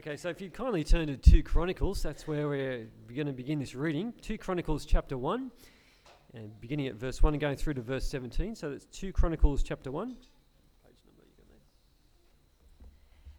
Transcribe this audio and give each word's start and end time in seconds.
Okay, 0.00 0.16
so 0.16 0.30
if 0.30 0.40
you 0.40 0.48
kindly 0.48 0.82
turn 0.82 1.08
to 1.08 1.16
2 1.18 1.42
Chronicles, 1.42 2.02
that's 2.02 2.26
where 2.26 2.48
we're 2.48 2.86
going 3.14 3.26
to 3.26 3.34
begin 3.34 3.58
this 3.58 3.74
reading. 3.74 4.14
2 4.22 4.38
Chronicles 4.38 4.86
chapter 4.86 5.18
1, 5.18 5.50
and 6.32 6.58
beginning 6.58 6.86
at 6.86 6.94
verse 6.94 7.22
1 7.22 7.34
and 7.34 7.40
going 7.40 7.54
through 7.54 7.74
to 7.74 7.82
verse 7.82 8.06
17. 8.06 8.54
So 8.54 8.70
that's 8.70 8.86
2 8.86 9.12
Chronicles 9.12 9.62
chapter 9.62 9.92
1. 9.92 10.16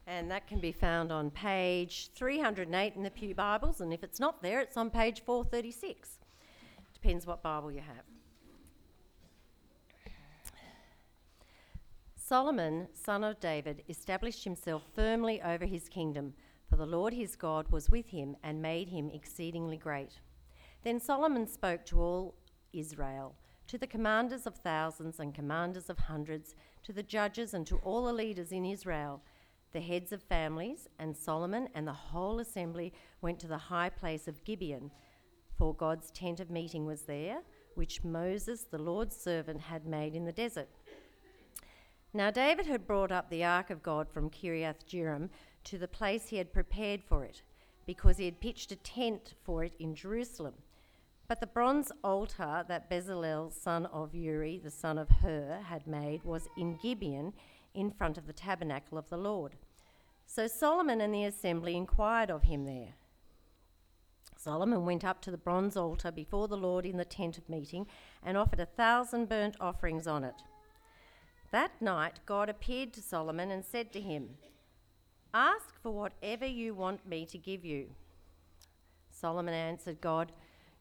And 0.05 0.29
that 0.29 0.45
can 0.45 0.59
be 0.59 0.71
found 0.71 1.11
on 1.11 1.31
page 1.31 2.11
308 2.13 2.93
in 2.95 3.01
the 3.01 3.09
Pew 3.09 3.33
Bibles, 3.33 3.81
and 3.81 3.91
if 3.91 4.03
it's 4.03 4.19
not 4.19 4.43
there, 4.43 4.59
it's 4.59 4.77
on 4.77 4.91
page 4.91 5.23
436. 5.25 6.19
Depends 6.93 7.25
what 7.25 7.41
Bible 7.41 7.71
you 7.71 7.81
have. 7.81 8.05
Solomon, 12.15 12.87
son 12.93 13.23
of 13.23 13.39
David, 13.39 13.81
established 13.89 14.43
himself 14.43 14.83
firmly 14.93 15.41
over 15.41 15.65
his 15.65 15.89
kingdom, 15.89 16.35
for 16.71 16.77
the 16.77 16.85
Lord 16.85 17.13
his 17.13 17.35
God 17.35 17.69
was 17.69 17.89
with 17.89 18.07
him 18.07 18.37
and 18.41 18.61
made 18.61 18.87
him 18.87 19.09
exceedingly 19.09 19.75
great. 19.75 20.21
Then 20.85 21.01
Solomon 21.01 21.45
spoke 21.45 21.85
to 21.87 21.99
all 21.99 22.35
Israel, 22.71 23.35
to 23.67 23.77
the 23.77 23.85
commanders 23.85 24.47
of 24.47 24.55
thousands 24.55 25.19
and 25.19 25.35
commanders 25.35 25.89
of 25.89 25.99
hundreds, 25.99 26.55
to 26.83 26.93
the 26.93 27.03
judges 27.03 27.53
and 27.53 27.67
to 27.67 27.75
all 27.79 28.05
the 28.05 28.13
leaders 28.13 28.53
in 28.53 28.63
Israel, 28.63 29.21
the 29.73 29.81
heads 29.81 30.13
of 30.13 30.23
families, 30.23 30.87
and 30.97 31.15
Solomon 31.15 31.67
and 31.75 31.85
the 31.85 31.91
whole 31.91 32.39
assembly 32.39 32.93
went 33.19 33.37
to 33.39 33.47
the 33.47 33.57
high 33.57 33.89
place 33.89 34.29
of 34.29 34.45
Gibeon, 34.45 34.91
for 35.57 35.75
God's 35.75 36.09
tent 36.11 36.39
of 36.39 36.49
meeting 36.49 36.85
was 36.85 37.01
there, 37.01 37.39
which 37.75 38.01
Moses, 38.05 38.63
the 38.63 38.77
Lord's 38.77 39.17
servant, 39.17 39.59
had 39.59 39.85
made 39.85 40.15
in 40.15 40.23
the 40.23 40.31
desert. 40.31 40.69
Now 42.13 42.31
David 42.31 42.65
had 42.65 42.87
brought 42.87 43.11
up 43.11 43.29
the 43.29 43.43
ark 43.43 43.69
of 43.69 43.83
God 43.83 44.09
from 44.09 44.29
Kiriath 44.29 44.85
Jearim 44.85 45.29
to 45.65 45.77
the 45.77 45.87
place 45.87 46.29
he 46.29 46.37
had 46.37 46.53
prepared 46.53 47.03
for 47.03 47.23
it, 47.23 47.41
because 47.85 48.17
he 48.17 48.25
had 48.25 48.39
pitched 48.39 48.71
a 48.71 48.75
tent 48.75 49.33
for 49.43 49.63
it 49.63 49.73
in 49.79 49.95
Jerusalem. 49.95 50.55
But 51.27 51.39
the 51.39 51.47
bronze 51.47 51.91
altar 52.03 52.65
that 52.67 52.89
Bezalel, 52.89 53.53
son 53.53 53.85
of 53.85 54.13
Uri, 54.13 54.59
the 54.61 54.71
son 54.71 54.97
of 54.97 55.09
Hur, 55.09 55.61
had 55.65 55.87
made 55.87 56.23
was 56.23 56.47
in 56.57 56.77
Gibeon 56.81 57.33
in 57.73 57.91
front 57.91 58.17
of 58.17 58.27
the 58.27 58.33
tabernacle 58.33 58.97
of 58.97 59.09
the 59.09 59.17
Lord. 59.17 59.55
So 60.25 60.47
Solomon 60.47 61.01
and 61.01 61.13
the 61.13 61.23
assembly 61.23 61.75
inquired 61.75 62.29
of 62.29 62.43
him 62.43 62.65
there. 62.65 62.95
Solomon 64.37 64.85
went 64.85 65.05
up 65.05 65.21
to 65.21 65.31
the 65.31 65.37
bronze 65.37 65.77
altar 65.77 66.11
before 66.11 66.47
the 66.47 66.57
Lord 66.57 66.85
in 66.85 66.97
the 66.97 67.05
tent 67.05 67.37
of 67.37 67.47
meeting 67.47 67.85
and 68.23 68.37
offered 68.37 68.59
a 68.59 68.65
thousand 68.65 69.29
burnt 69.29 69.55
offerings 69.61 70.07
on 70.07 70.23
it. 70.23 70.35
That 71.51 71.81
night, 71.81 72.19
God 72.25 72.49
appeared 72.49 72.91
to 72.93 73.01
Solomon 73.01 73.51
and 73.51 73.63
said 73.63 73.93
to 73.93 74.01
him, 74.01 74.31
Ask 75.33 75.81
for 75.81 75.91
whatever 75.91 76.45
you 76.45 76.73
want 76.73 77.07
me 77.07 77.25
to 77.27 77.37
give 77.37 77.63
you. 77.63 77.87
Solomon 79.09 79.53
answered 79.53 80.01
God, 80.01 80.31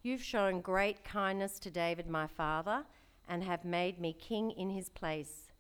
You've 0.02 0.22
shown 0.22 0.60
great 0.60 1.04
kindness 1.04 1.58
to 1.60 1.70
David 1.70 2.08
my 2.08 2.26
father, 2.26 2.84
and 3.28 3.44
have 3.44 3.64
made 3.64 4.00
me 4.00 4.12
king 4.12 4.50
in 4.50 4.70
his 4.70 4.88
place. 4.88 5.52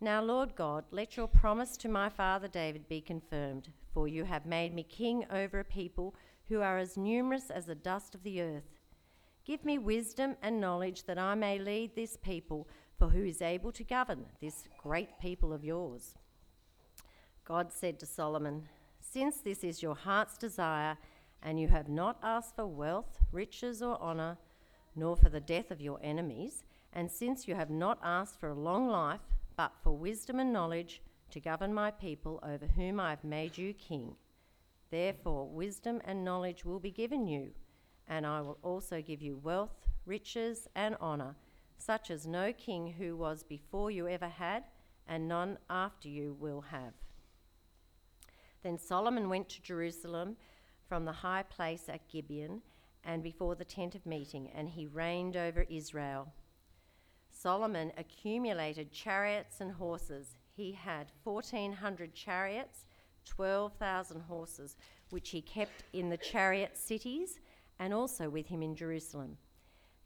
Now, 0.00 0.22
Lord 0.22 0.54
God, 0.54 0.84
let 0.90 1.16
your 1.16 1.26
promise 1.26 1.76
to 1.78 1.88
my 1.88 2.08
father 2.08 2.46
David 2.46 2.88
be 2.88 3.00
confirmed, 3.00 3.72
for 3.92 4.06
you 4.06 4.24
have 4.24 4.46
made 4.46 4.74
me 4.74 4.82
king 4.84 5.24
over 5.30 5.58
a 5.58 5.64
people 5.64 6.14
who 6.48 6.60
are 6.60 6.78
as 6.78 6.96
numerous 6.96 7.50
as 7.50 7.66
the 7.66 7.74
dust 7.74 8.14
of 8.14 8.22
the 8.22 8.42
earth. 8.42 8.78
Give 9.44 9.64
me 9.64 9.78
wisdom 9.78 10.36
and 10.42 10.60
knowledge 10.60 11.04
that 11.04 11.18
I 11.18 11.34
may 11.34 11.58
lead 11.58 11.96
this 11.96 12.16
people 12.16 12.68
for 12.98 13.08
who 13.08 13.24
is 13.24 13.42
able 13.42 13.72
to 13.72 13.84
govern 13.84 14.26
this 14.40 14.64
great 14.82 15.18
people 15.20 15.52
of 15.52 15.64
yours? 15.64 16.14
God 17.46 17.72
said 17.72 17.98
to 18.00 18.06
Solomon, 18.06 18.68
Since 19.00 19.38
this 19.38 19.62
is 19.62 19.82
your 19.82 19.94
heart's 19.94 20.36
desire, 20.36 20.98
and 21.42 21.60
you 21.60 21.68
have 21.68 21.88
not 21.88 22.18
asked 22.22 22.56
for 22.56 22.66
wealth, 22.66 23.18
riches, 23.30 23.80
or 23.82 24.00
honour, 24.02 24.36
nor 24.94 25.16
for 25.16 25.28
the 25.28 25.40
death 25.40 25.70
of 25.70 25.80
your 25.80 26.00
enemies, 26.02 26.64
and 26.92 27.10
since 27.10 27.46
you 27.46 27.54
have 27.54 27.70
not 27.70 27.98
asked 28.02 28.40
for 28.40 28.48
a 28.48 28.54
long 28.54 28.88
life, 28.88 29.20
but 29.56 29.72
for 29.82 29.96
wisdom 29.96 30.40
and 30.40 30.52
knowledge 30.52 31.00
to 31.30 31.40
govern 31.40 31.72
my 31.72 31.90
people 31.90 32.40
over 32.42 32.66
whom 32.66 32.98
I 32.98 33.10
have 33.10 33.24
made 33.24 33.56
you 33.56 33.72
king, 33.72 34.16
therefore 34.90 35.48
wisdom 35.48 36.00
and 36.04 36.24
knowledge 36.24 36.64
will 36.64 36.80
be 36.80 36.90
given 36.90 37.26
you, 37.26 37.52
and 38.08 38.26
I 38.26 38.40
will 38.40 38.58
also 38.62 39.00
give 39.00 39.22
you 39.22 39.40
wealth, 39.42 39.86
riches, 40.04 40.68
and 40.74 40.96
honour 41.00 41.36
such 41.78 42.10
as 42.10 42.26
no 42.26 42.52
king 42.52 42.94
who 42.98 43.16
was 43.16 43.42
before 43.42 43.90
you 43.90 44.08
ever 44.08 44.28
had, 44.28 44.64
and 45.06 45.28
none 45.28 45.58
after 45.70 46.08
you 46.08 46.36
will 46.40 46.62
have. 46.62 46.94
Then 48.62 48.78
Solomon 48.78 49.28
went 49.28 49.48
to 49.50 49.62
Jerusalem 49.62 50.36
from 50.88 51.04
the 51.04 51.12
high 51.12 51.42
place 51.42 51.88
at 51.88 52.08
Gibeon 52.08 52.62
and 53.04 53.22
before 53.22 53.54
the 53.54 53.64
tent 53.64 53.94
of 53.94 54.04
meeting, 54.06 54.50
and 54.54 54.68
he 54.68 54.86
reigned 54.86 55.36
over 55.36 55.62
Israel. 55.68 56.32
Solomon 57.30 57.92
accumulated 57.96 58.90
chariots 58.90 59.60
and 59.60 59.72
horses. 59.72 60.36
He 60.56 60.72
had 60.72 61.12
1,400 61.22 62.14
chariots, 62.14 62.86
12,000 63.26 64.20
horses, 64.22 64.76
which 65.10 65.30
he 65.30 65.42
kept 65.42 65.84
in 65.92 66.08
the 66.08 66.16
chariot 66.16 66.76
cities 66.76 67.38
and 67.78 67.92
also 67.92 68.28
with 68.28 68.46
him 68.46 68.62
in 68.62 68.74
Jerusalem. 68.74 69.36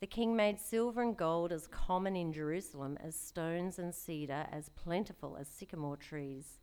The 0.00 0.06
king 0.06 0.34
made 0.34 0.58
silver 0.58 1.02
and 1.02 1.16
gold 1.16 1.52
as 1.52 1.66
common 1.66 2.16
in 2.16 2.32
Jerusalem 2.32 2.98
as 3.02 3.14
stones 3.14 3.78
and 3.78 3.94
cedar 3.94 4.46
as 4.50 4.70
plentiful 4.70 5.36
as 5.38 5.46
sycamore 5.46 5.98
trees, 5.98 6.58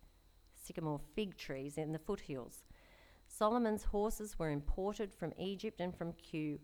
sycamore 0.68 1.00
fig 1.14 1.36
trees 1.36 1.78
in 1.78 1.92
the 1.92 1.98
foothills. 1.98 2.64
Solomon's 3.26 3.84
horses 3.84 4.38
were 4.38 4.50
imported 4.50 5.12
from 5.12 5.32
Egypt 5.38 5.80
and 5.80 5.96
from 5.96 6.12
Kue. 6.12 6.58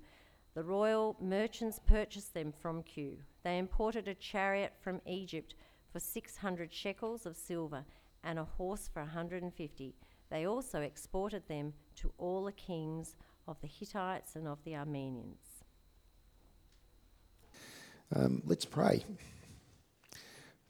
The 0.55 0.63
royal 0.63 1.17
merchants 1.21 1.81
purchased 1.87 2.35
them 2.35 2.53
from 2.53 2.83
Kue. 2.83 3.17
They 3.43 3.59
imported 3.59 4.07
a 4.07 4.15
chariot 4.15 4.75
from 4.81 5.01
Egypt 5.07 5.55
for 5.91 6.01
600 6.01 6.73
shekels 6.73 7.27
of 7.27 7.37
silver 7.37 7.85
and 8.23 8.39
a 8.39 8.45
horse 8.45 8.89
for 8.93 9.01
150. 9.01 9.95
They 10.31 10.47
also 10.47 10.81
exported 10.81 11.47
them 11.49 11.73
to 11.97 12.13
all 12.19 12.45
the 12.45 12.53
kings 12.53 13.17
of 13.49 13.61
the 13.61 13.67
Hittites 13.67 14.37
and 14.37 14.47
of 14.47 14.59
the 14.65 14.73
Arameans. 14.73 15.65
Um, 18.15 18.43
let's 18.45 18.65
pray. 18.65 19.05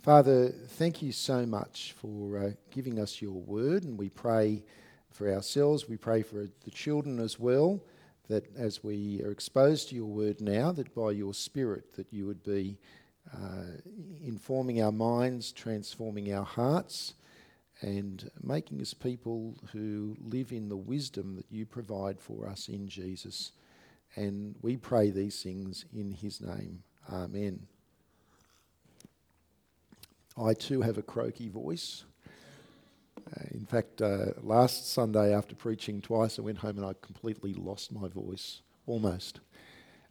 Father, 0.05 0.51
thank 0.51 1.01
you 1.01 1.13
so 1.13 1.47
much 1.47 1.95
for 1.97 2.37
uh, 2.37 2.51
giving 2.71 2.99
us 2.99 3.23
your 3.23 3.41
word, 3.41 3.85
and 3.85 3.97
we 3.97 4.11
pray 4.11 4.63
for 5.11 5.33
ourselves. 5.33 5.89
We 5.89 5.97
pray 5.97 6.21
for 6.21 6.47
the 6.63 6.71
children 6.71 7.19
as 7.19 7.41
well, 7.41 7.83
that 8.29 8.55
as 8.55 8.85
we 8.85 9.23
are 9.23 9.31
exposed 9.31 9.89
to 9.89 9.95
your 9.95 10.05
word 10.05 10.43
now, 10.43 10.73
that 10.73 10.95
by 10.95 11.13
your 11.13 11.33
Spirit, 11.33 11.95
that 11.95 12.13
you 12.13 12.27
would 12.27 12.43
be 12.43 12.77
uh, 13.33 13.81
informing 14.23 14.83
our 14.83 14.93
minds, 14.93 15.53
transforming 15.53 16.35
our 16.35 16.45
hearts, 16.45 17.15
and 17.81 18.31
making 18.43 18.83
us 18.83 18.93
people 18.93 19.57
who 19.73 20.19
live 20.21 20.53
in 20.53 20.69
the 20.69 20.77
wisdom 20.77 21.35
that 21.35 21.47
you 21.51 21.65
provide 21.65 22.21
for 22.21 22.47
us 22.47 22.69
in 22.69 22.87
Jesus. 22.87 23.53
And 24.17 24.55
we 24.61 24.77
pray 24.77 25.09
these 25.09 25.43
things 25.43 25.87
in 25.95 26.13
his 26.13 26.43
name. 26.43 26.83
Amen. 27.11 27.69
I 30.37 30.55
too 30.55 30.83
have 30.83 30.99
a 30.99 31.03
croaky 31.03 31.49
voice. 31.49 32.05
Uh, 33.19 33.45
in 33.53 33.65
fact, 33.65 34.03
uh, 34.03 34.27
last 34.43 34.93
Sunday 34.93 35.33
after 35.33 35.55
preaching 35.55 36.01
twice, 36.01 36.39
I 36.39 36.43
went 36.43 36.59
home 36.59 36.79
and 36.79 36.87
I 36.87 36.95
completely 37.01 37.55
lost 37.55 37.93
my 37.93 38.09
voice, 38.09 38.61
almost. 38.87 39.41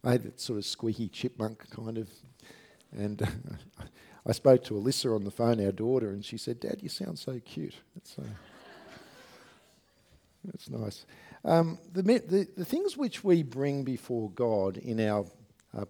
I 0.02 0.12
had 0.12 0.22
that 0.24 0.40
sort 0.40 0.58
of 0.58 0.64
squeaky 0.64 1.08
chipmunk 1.08 1.68
kind 1.70 1.98
of. 1.98 2.08
And 2.96 3.26
I 4.26 4.32
spoke 4.32 4.64
to 4.64 4.74
Alyssa 4.74 5.14
on 5.14 5.24
the 5.24 5.30
phone, 5.30 5.64
our 5.64 5.72
daughter, 5.72 6.10
and 6.10 6.24
she 6.24 6.38
said, 6.38 6.60
Dad, 6.60 6.78
you 6.80 6.88
sound 6.88 7.18
so 7.18 7.40
cute. 7.44 7.74
That's, 7.94 8.18
uh, 8.18 8.22
that's 10.44 10.70
nice. 10.70 11.04
Um, 11.44 11.78
the, 11.92 12.02
the, 12.02 12.48
the 12.56 12.64
things 12.64 12.96
which 12.96 13.22
we 13.22 13.42
bring 13.42 13.84
before 13.84 14.30
God 14.30 14.78
in 14.78 15.00
our 15.00 15.26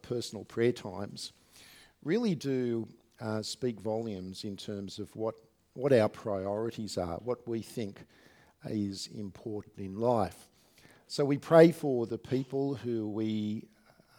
personal 0.03 0.45
prayer 0.45 0.73
times 0.73 1.33
really 2.03 2.35
do 2.35 2.89
uh, 3.21 3.43
speak 3.43 3.81
volumes 3.81 4.45
in 4.45 4.57
terms 4.57 4.99
of 4.99 5.15
what, 5.17 5.35
what 5.75 5.93
our 5.93 6.09
priorities 6.09 6.99
are, 6.99 7.17
what 7.19 7.47
we 7.47 7.61
think 7.63 8.01
is 8.69 9.09
important 9.15 9.79
in 9.79 9.99
life. 10.01 10.49
So 11.07 11.25
we 11.25 11.39
pray 11.39 11.71
for 11.71 12.07
the 12.07 12.19
people 12.19 12.75
who 12.75 13.09
we 13.09 13.65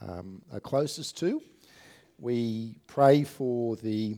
um, 0.02 0.42
are 0.54 0.60
closest 0.60 1.18
to. 1.20 1.42
We 2.20 2.78
pray 2.88 3.24
for 3.24 3.76
the, 3.78 4.18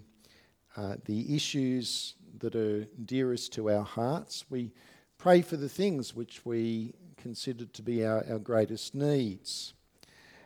uh, 0.76 0.96
the 1.06 1.36
issues 1.36 2.16
that 2.40 2.56
are 2.56 2.86
dearest 3.06 3.54
to 3.54 3.72
our 3.72 3.84
hearts. 3.84 4.46
We 4.50 4.74
pray 5.18 5.42
for 5.42 5.58
the 5.58 5.70
things 5.70 6.14
which 6.14 6.46
we 6.46 6.94
consider 7.18 7.66
to 7.66 7.82
be 7.82 8.06
our, 8.06 8.24
our 8.30 8.40
greatest 8.40 8.94
needs. 8.94 9.74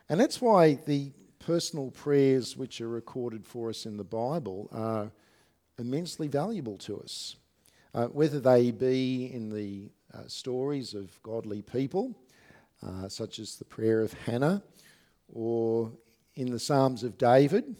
And 0.07 0.19
that's 0.19 0.41
why 0.41 0.75
the 0.85 1.11
personal 1.45 1.91
prayers 1.91 2.55
which 2.55 2.81
are 2.81 2.89
recorded 2.89 3.45
for 3.45 3.69
us 3.69 3.85
in 3.85 3.97
the 3.97 4.03
Bible 4.03 4.69
are 4.71 5.11
immensely 5.79 6.27
valuable 6.27 6.77
to 6.77 6.99
us. 6.99 7.35
Uh, 7.93 8.07
whether 8.07 8.39
they 8.39 8.71
be 8.71 9.31
in 9.33 9.49
the 9.49 9.89
uh, 10.13 10.27
stories 10.27 10.93
of 10.93 11.21
godly 11.23 11.61
people, 11.61 12.15
uh, 12.85 13.09
such 13.09 13.39
as 13.39 13.55
the 13.55 13.65
prayer 13.65 14.01
of 14.01 14.13
Hannah, 14.13 14.63
or 15.33 15.91
in 16.35 16.51
the 16.51 16.59
Psalms 16.59 17.03
of 17.03 17.17
David, 17.17 17.75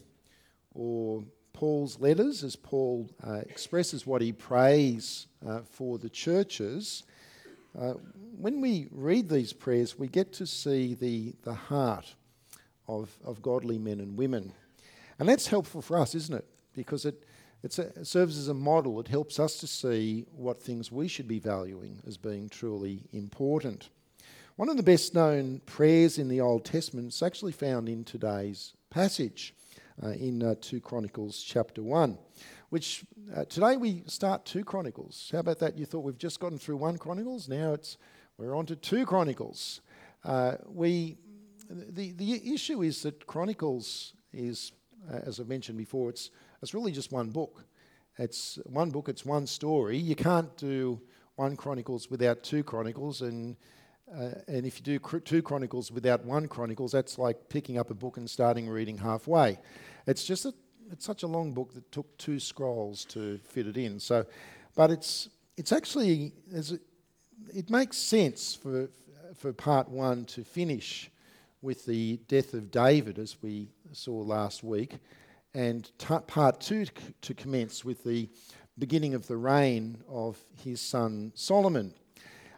or 0.74 1.24
Paul's 1.54 2.00
letters, 2.00 2.44
as 2.44 2.56
Paul 2.56 3.10
uh, 3.26 3.42
expresses 3.48 4.06
what 4.06 4.22
he 4.22 4.32
prays 4.32 5.28
uh, 5.48 5.62
for 5.70 5.98
the 5.98 6.10
churches. 6.10 7.04
Uh, 7.80 7.94
when 8.38 8.60
we 8.60 8.88
read 8.92 9.30
these 9.30 9.54
prayers, 9.54 9.98
we 9.98 10.08
get 10.08 10.34
to 10.34 10.48
see 10.48 10.96
the, 10.96 11.36
the 11.44 11.54
heart 11.54 12.16
of, 12.92 13.18
of 13.24 13.42
godly 13.42 13.78
men 13.78 14.00
and 14.00 14.18
women. 14.18 14.54
And 15.20 15.30
that's 15.30 15.48
helpful 15.48 15.82
for 15.82 15.98
us, 15.98 16.14
isn't 16.16 16.36
it? 16.36 16.46
Because 16.74 17.06
it, 17.06 17.24
a, 17.64 17.82
it 17.82 18.08
serves 18.08 18.38
as 18.38 18.48
a 18.48 18.54
model. 18.54 19.00
It 19.00 19.08
helps 19.08 19.40
us 19.40 19.58
to 19.58 19.68
see 19.68 20.26
what 20.36 20.62
things 20.62 20.92
we 20.92 21.08
should 21.08 21.28
be 21.28 21.40
valuing 21.40 22.02
as 22.08 22.18
being 22.18 22.50
truly 22.50 23.04
important. 23.14 23.90
One 24.58 24.70
of 24.70 24.78
the 24.78 24.84
best 24.84 25.16
known 25.16 25.62
prayers 25.66 26.18
in 26.18 26.28
the 26.28 26.42
Old 26.42 26.66
Testament 26.66 27.14
is 27.14 27.24
actually 27.24 27.54
found 27.54 27.88
in 27.88 28.04
today's 28.04 28.74
passage 28.90 29.54
uh, 30.04 30.10
in 30.10 30.44
uh, 30.44 30.56
2 30.60 30.82
Chronicles 30.82 31.42
chapter 31.42 31.82
1, 31.82 32.18
which 32.70 33.06
uh, 33.36 33.46
today 33.46 33.78
we 33.78 34.04
start 34.08 34.46
2 34.46 34.64
Chronicles. 34.66 35.30
How 35.32 35.40
about 35.40 35.60
that? 35.60 35.78
You 35.78 35.86
thought 35.86 36.04
we've 36.04 36.18
just 36.18 36.40
gotten 36.40 36.58
through 36.58 36.78
1 36.78 36.98
Chronicles? 36.98 37.48
Now 37.48 37.74
it's 37.74 37.98
we're 38.38 38.56
on 38.56 38.66
to 38.68 38.76
2 38.76 39.06
Chronicles. 39.06 39.82
Uh, 40.24 40.56
we, 40.68 41.18
the, 41.90 42.12
the 42.12 42.54
issue 42.54 42.82
is 42.82 43.04
that 43.04 43.26
Chronicles 43.28 44.14
is, 44.34 44.72
uh, 45.12 45.20
as 45.24 45.40
I 45.40 45.44
mentioned 45.44 45.78
before, 45.78 46.10
it's, 46.10 46.30
it's 46.62 46.74
really 46.74 46.92
just 46.92 47.12
one 47.12 47.30
book. 47.30 47.66
It's 48.18 48.60
one 48.66 48.90
book, 48.92 49.10
it's 49.10 49.26
one 49.26 49.48
story. 49.48 49.98
You 49.98 50.16
can't 50.16 50.56
do 50.58 51.02
1 51.36 51.56
Chronicles 51.56 52.10
without 52.10 52.44
2 52.44 52.64
Chronicles, 52.64 53.22
and 53.22 53.56
uh, 54.14 54.32
and 54.48 54.66
if 54.66 54.78
you 54.78 54.84
do 54.84 55.00
cr- 55.00 55.20
two 55.20 55.42
chronicles 55.42 55.90
without 55.92 56.26
one 56.26 56.48
chronicles, 56.48 56.92
that's 56.92 57.18
like 57.18 57.48
picking 57.48 57.78
up 57.78 57.92
a 57.92 57.94
book 57.94 58.18
and 58.18 58.30
starting 58.30 58.68
reading 58.68 58.98
halfway. 58.98 59.58
It's 60.06 60.26
just 60.26 60.46
a, 60.46 60.54
it's 60.92 61.06
such 61.06 61.24
a 61.24 61.28
long 61.28 61.54
book 61.54 61.74
that 61.76 61.90
took 61.94 62.18
two 62.18 62.38
scrolls 62.38 63.06
to 63.06 63.38
fit 63.38 63.68
it 63.68 63.78
in. 63.78 64.00
So, 64.00 64.26
but 64.76 64.92
it's 64.92 65.30
it's 65.56 65.72
actually 65.72 66.34
it 67.54 67.70
makes 67.70 67.96
sense 67.96 68.54
for 68.54 68.90
for 69.34 69.54
part 69.54 69.88
one 69.88 70.26
to 70.26 70.44
finish 70.44 71.10
with 71.62 71.86
the 71.86 72.18
death 72.28 72.54
of 72.54 72.72
David, 72.72 73.20
as 73.20 73.38
we 73.42 73.70
saw 73.92 74.20
last 74.22 74.64
week, 74.64 74.98
and 75.54 75.92
t- 75.98 76.18
part 76.28 76.60
two 76.60 76.86
to, 76.86 76.92
to 77.22 77.34
commence 77.34 77.86
with 77.86 78.04
the 78.04 78.30
beginning 78.80 79.14
of 79.14 79.28
the 79.28 79.38
reign 79.38 79.98
of 80.10 80.40
his 80.64 80.82
son 80.82 81.32
Solomon. 81.36 81.94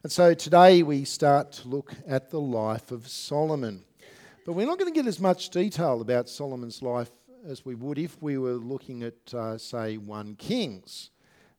And 0.04 0.12
so 0.12 0.34
today 0.34 0.84
we 0.84 1.04
start 1.04 1.52
to 1.54 1.68
look 1.68 1.94
at 2.08 2.30
the 2.30 2.40
life 2.40 2.92
of 2.92 3.08
Solomon. 3.08 3.84
But 4.46 4.54
we're 4.54 4.68
not 4.68 4.78
going 4.78 4.94
to 4.94 4.98
get 4.98 5.08
as 5.08 5.20
much 5.20 5.50
detail 5.50 6.02
about 6.02 6.30
Solomon's 6.30 6.82
life 6.82 7.10
as 7.46 7.66
we 7.66 7.76
would 7.76 7.98
if 7.98 8.22
we 8.22 8.38
were 8.38 8.54
looking 8.54 9.04
at, 9.04 9.34
uh, 9.34 9.58
say, 9.58 9.98
1 9.98 10.36
Kings, 10.36 11.10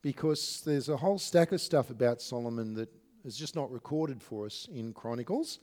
because 0.03 0.63
there's 0.65 0.89
a 0.89 0.97
whole 0.97 1.19
stack 1.19 1.53
of 1.53 1.61
stuff 1.61 1.91
about 1.91 2.23
Solomon 2.23 2.75
that 2.75 2.89
is 3.25 3.37
just 3.37 3.57
not 3.57 3.71
recorded 3.71 4.23
for 4.23 4.47
us 4.47 4.69
in 4.73 4.93
Chronicles. 4.93 5.59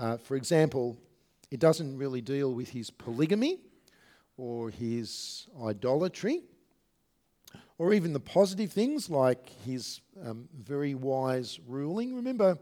Uh, 0.00 0.16
for 0.16 0.34
example, 0.34 0.96
it 1.50 1.60
doesn't 1.60 1.98
really 1.98 2.22
deal 2.22 2.54
with 2.54 2.70
his 2.70 2.88
polygamy 2.88 3.58
or 4.38 4.70
his 4.70 5.46
idolatry 5.62 6.40
or 7.76 7.92
even 7.92 8.14
the 8.14 8.20
positive 8.20 8.72
things 8.72 9.10
like 9.10 9.50
his 9.62 10.00
um, 10.24 10.48
very 10.56 10.94
wise 10.94 11.60
ruling. 11.66 12.16
Remember 12.16 12.56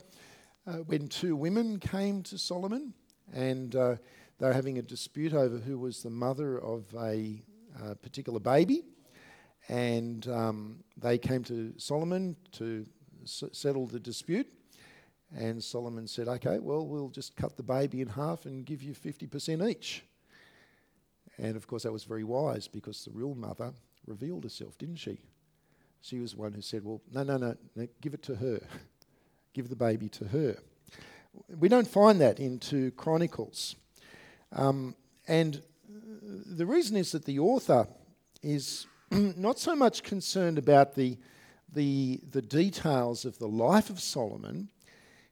uh, 0.67 0.79
when 0.79 1.07
two 1.07 1.37
women 1.37 1.79
came 1.79 2.25
to 2.25 2.37
Solomon 2.37 2.93
and 3.33 3.77
uh, 3.77 3.95
they 4.39 4.47
were 4.47 4.53
having 4.53 4.79
a 4.79 4.83
dispute 4.83 5.33
over 5.33 5.59
who 5.59 5.79
was 5.79 6.03
the 6.03 6.11
mother 6.11 6.59
of 6.59 6.93
a 6.99 7.41
uh, 7.81 7.95
particular 8.03 8.41
baby, 8.41 8.83
and 9.69 10.27
um, 10.27 10.83
they 10.97 11.19
came 11.19 11.45
to 11.45 11.73
Solomon 11.77 12.35
to 12.53 12.85
s- 13.23 13.45
settle 13.53 13.87
the 13.87 14.01
dispute. 14.01 14.49
And 15.37 15.63
Solomon 15.63 16.07
said, 16.07 16.29
Okay, 16.29 16.59
well, 16.59 16.87
we'll 16.87 17.11
just 17.11 17.37
cut 17.37 17.57
the 17.57 17.63
baby 17.63 18.01
in 18.01 18.09
half 18.09 18.47
and 18.47 18.65
give 18.65 18.83
you 18.83 18.95
50% 18.95 19.69
each. 19.69 20.05
And 21.39 21.57
of 21.57 21.67
course, 21.67 21.85
that 21.85 21.93
was 21.93 22.05
very 22.05 22.25
wise 22.25 22.67
because 22.67 23.05
the 23.05 23.11
real 23.13 23.35
mother 23.35 23.73
revealed 24.07 24.45
herself, 24.45 24.77
didn't 24.79 24.97
she? 24.97 25.19
She 26.01 26.19
was 26.19 26.33
the 26.33 26.39
one 26.39 26.53
who 26.53 26.63
said, 26.63 26.85
Well, 26.85 27.03
no, 27.13 27.23
no, 27.23 27.37
no, 27.37 27.57
no 27.77 27.89
give 28.01 28.15
it 28.15 28.23
to 28.25 28.37
her. 28.37 28.61
give 29.53 29.69
the 29.69 29.77
baby 29.77 30.09
to 30.09 30.25
her. 30.29 30.57
We 31.59 31.69
don't 31.69 31.89
find 31.89 32.21
that 32.21 32.41
in 32.41 32.59
2 32.59 32.93
Chronicles. 32.93 33.77
Um, 34.53 34.95
and 35.27 35.63
the 35.89 36.67
reason 36.67 36.97
is 36.97 37.13
that 37.13 37.25
the 37.25 37.39
author 37.39 37.87
is 38.43 38.87
not 39.11 39.59
so 39.59 39.77
much 39.77 40.03
concerned 40.03 40.59
about 40.59 40.95
the, 40.95 41.19
the, 41.73 42.21
the 42.31 42.43
details 42.43 43.25
of 43.25 43.39
the 43.39 43.49
life 43.49 43.91
of 43.91 44.01
Solomon, 44.01 44.69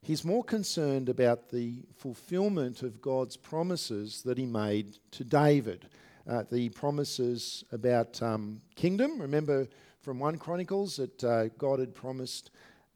he's 0.06 0.24
more 0.24 0.44
concerned 0.44 1.08
about 1.08 1.48
the 1.48 1.82
fulfillment 1.96 2.84
of 2.84 3.02
God's 3.02 3.36
promises 3.36 4.22
that 4.22 4.38
he 4.38 4.46
made 4.46 4.98
to 5.10 5.24
David 5.24 5.88
uh, 6.30 6.44
the 6.48 6.68
promises 6.68 7.64
about 7.72 8.22
um, 8.22 8.60
kingdom. 8.76 9.20
Remember 9.20 9.66
from 10.00 10.20
1 10.20 10.38
Chronicles 10.38 10.94
that 10.96 11.24
uh, 11.24 11.48
God 11.58 11.80
had 11.80 11.92
promised 11.92 12.52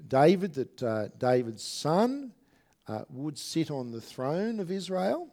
David 0.07 0.55
that 0.55 0.83
uh, 0.85 1.09
David's 1.19 1.65
son 1.65 2.31
uh, 2.87 3.03
would 3.09 3.37
sit 3.37 3.73
on 3.73 3.91
the 3.91 4.01
throne 4.01 4.61
of 4.61 4.71
Israel. 4.71 5.27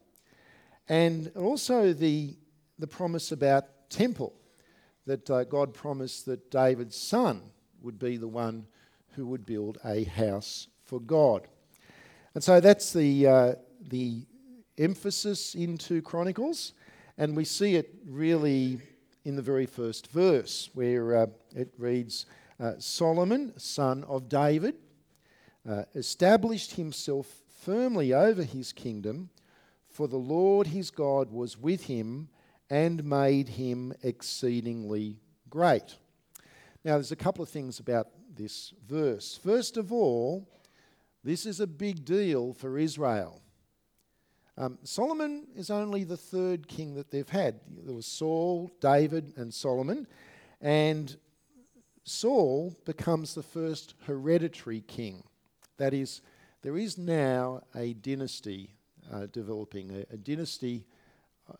And 0.89 1.31
also 1.35 1.93
the, 1.93 2.35
the 2.79 2.87
promise 2.87 3.31
about 3.31 3.91
temple, 3.91 4.33
that 5.05 5.29
uh, 5.29 5.43
God 5.43 5.75
promised 5.75 6.25
that 6.25 6.49
David's 6.49 6.97
son 6.97 7.39
would 7.83 7.99
be 7.99 8.17
the 8.17 8.27
one 8.27 8.65
who 9.11 9.27
would 9.27 9.45
build 9.45 9.77
a 9.85 10.05
house 10.05 10.69
for 10.83 10.99
God. 10.99 11.47
And 12.37 12.43
so 12.43 12.59
that's 12.59 12.93
the, 12.93 13.25
uh, 13.25 13.55
the 13.89 14.21
emphasis 14.77 15.55
into 15.55 16.03
Chronicles. 16.03 16.73
And 17.17 17.35
we 17.35 17.43
see 17.43 17.77
it 17.77 17.95
really 18.05 18.79
in 19.25 19.35
the 19.35 19.41
very 19.41 19.65
first 19.65 20.11
verse 20.11 20.69
where 20.75 21.17
uh, 21.17 21.25
it 21.55 21.73
reads 21.79 22.27
uh, 22.59 22.73
Solomon, 22.77 23.57
son 23.57 24.03
of 24.03 24.29
David, 24.29 24.75
uh, 25.67 25.85
established 25.95 26.75
himself 26.75 27.25
firmly 27.63 28.13
over 28.13 28.43
his 28.43 28.71
kingdom, 28.71 29.31
for 29.89 30.07
the 30.07 30.17
Lord 30.17 30.67
his 30.67 30.91
God 30.91 31.31
was 31.31 31.57
with 31.57 31.85
him 31.85 32.29
and 32.69 33.03
made 33.03 33.49
him 33.49 33.95
exceedingly 34.03 35.17
great. 35.49 35.95
Now, 36.85 36.93
there's 36.93 37.11
a 37.11 37.15
couple 37.15 37.41
of 37.41 37.49
things 37.49 37.79
about 37.79 38.09
this 38.31 38.75
verse. 38.87 39.39
First 39.43 39.75
of 39.75 39.91
all, 39.91 40.47
this 41.23 41.45
is 41.45 41.59
a 41.59 41.67
big 41.67 42.05
deal 42.05 42.53
for 42.53 42.77
Israel. 42.77 43.41
Um, 44.57 44.79
Solomon 44.83 45.47
is 45.55 45.69
only 45.69 46.03
the 46.03 46.17
third 46.17 46.67
king 46.67 46.95
that 46.95 47.11
they've 47.11 47.29
had. 47.29 47.59
There 47.83 47.93
was 47.93 48.07
Saul, 48.07 48.71
David, 48.79 49.33
and 49.37 49.53
Solomon. 49.53 50.07
And 50.61 51.15
Saul 52.03 52.75
becomes 52.85 53.35
the 53.35 53.43
first 53.43 53.93
hereditary 54.05 54.81
king. 54.81 55.23
That 55.77 55.93
is, 55.93 56.21
there 56.63 56.77
is 56.77 56.97
now 56.97 57.61
a 57.75 57.93
dynasty 57.93 58.71
uh, 59.11 59.27
developing, 59.31 59.91
a, 59.91 60.13
a 60.13 60.17
dynasty, 60.17 60.85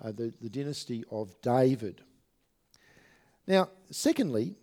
uh, 0.02 0.12
the, 0.12 0.34
the 0.42 0.50
dynasty 0.50 1.04
of 1.12 1.40
David. 1.42 2.02
Now, 3.46 3.70
secondly, 3.92 4.56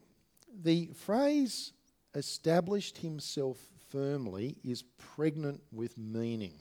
the 0.63 0.91
phrase 0.95 1.73
established 2.15 2.99
himself 2.99 3.59
firmly 3.95 4.57
is 4.65 4.83
pregnant 5.15 5.63
with 5.71 5.97
meaning 5.97 6.53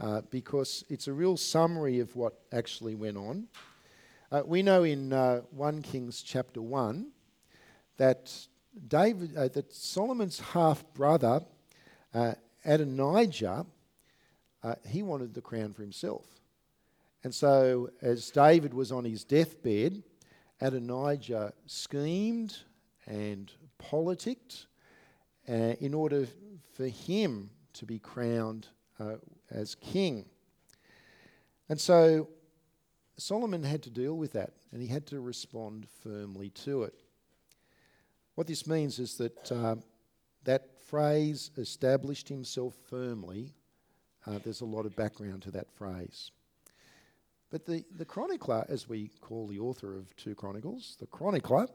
uh, 0.00 0.22
because 0.28 0.84
it's 0.88 1.06
a 1.06 1.12
real 1.12 1.36
summary 1.36 2.00
of 2.00 2.16
what 2.16 2.40
actually 2.50 2.96
went 2.96 3.16
on. 3.16 3.46
Uh, 4.32 4.42
we 4.44 4.60
know 4.60 4.82
in 4.82 5.12
uh, 5.12 5.42
1 5.52 5.82
Kings 5.82 6.20
chapter 6.20 6.60
1 6.60 7.06
that 7.96 8.36
David, 8.88 9.36
uh, 9.36 9.46
that 9.48 9.72
Solomon's 9.72 10.40
half 10.40 10.84
brother 10.94 11.42
uh, 12.12 12.32
Adonijah, 12.64 13.64
uh, 14.64 14.74
he 14.88 15.04
wanted 15.04 15.34
the 15.34 15.40
crown 15.40 15.72
for 15.72 15.82
himself. 15.82 16.24
And 17.22 17.32
so, 17.32 17.90
as 18.00 18.30
David 18.30 18.74
was 18.74 18.90
on 18.90 19.04
his 19.04 19.22
deathbed, 19.22 20.02
Adonijah 20.60 21.52
schemed 21.66 22.58
and 23.06 23.52
politicked 23.78 24.66
in 25.46 25.94
order 25.94 26.26
for 26.74 26.86
him 26.86 27.50
to 27.74 27.86
be 27.86 27.98
crowned 27.98 28.68
uh, 29.00 29.16
as 29.50 29.74
king. 29.74 30.24
And 31.68 31.80
so 31.80 32.28
Solomon 33.16 33.62
had 33.62 33.82
to 33.84 33.90
deal 33.90 34.16
with 34.16 34.32
that 34.32 34.52
and 34.72 34.82
he 34.82 34.88
had 34.88 35.06
to 35.08 35.20
respond 35.20 35.86
firmly 36.02 36.50
to 36.50 36.84
it. 36.84 36.94
What 38.34 38.46
this 38.46 38.66
means 38.66 38.98
is 38.98 39.16
that 39.16 39.52
uh, 39.52 39.76
that 40.44 40.80
phrase, 40.86 41.50
established 41.56 42.28
himself 42.28 42.74
firmly, 42.88 43.54
uh, 44.26 44.38
there's 44.44 44.60
a 44.60 44.66
lot 44.66 44.86
of 44.86 44.96
background 44.96 45.42
to 45.42 45.50
that 45.50 45.70
phrase. 45.70 46.30
But 47.50 47.66
the, 47.66 47.84
the 47.96 48.04
chronicler, 48.04 48.64
as 48.68 48.88
we 48.88 49.10
call 49.20 49.46
the 49.46 49.58
author 49.58 49.96
of 49.96 50.14
2 50.16 50.34
Chronicles, 50.34 50.96
the 50.98 51.06
chronicler, 51.06 51.68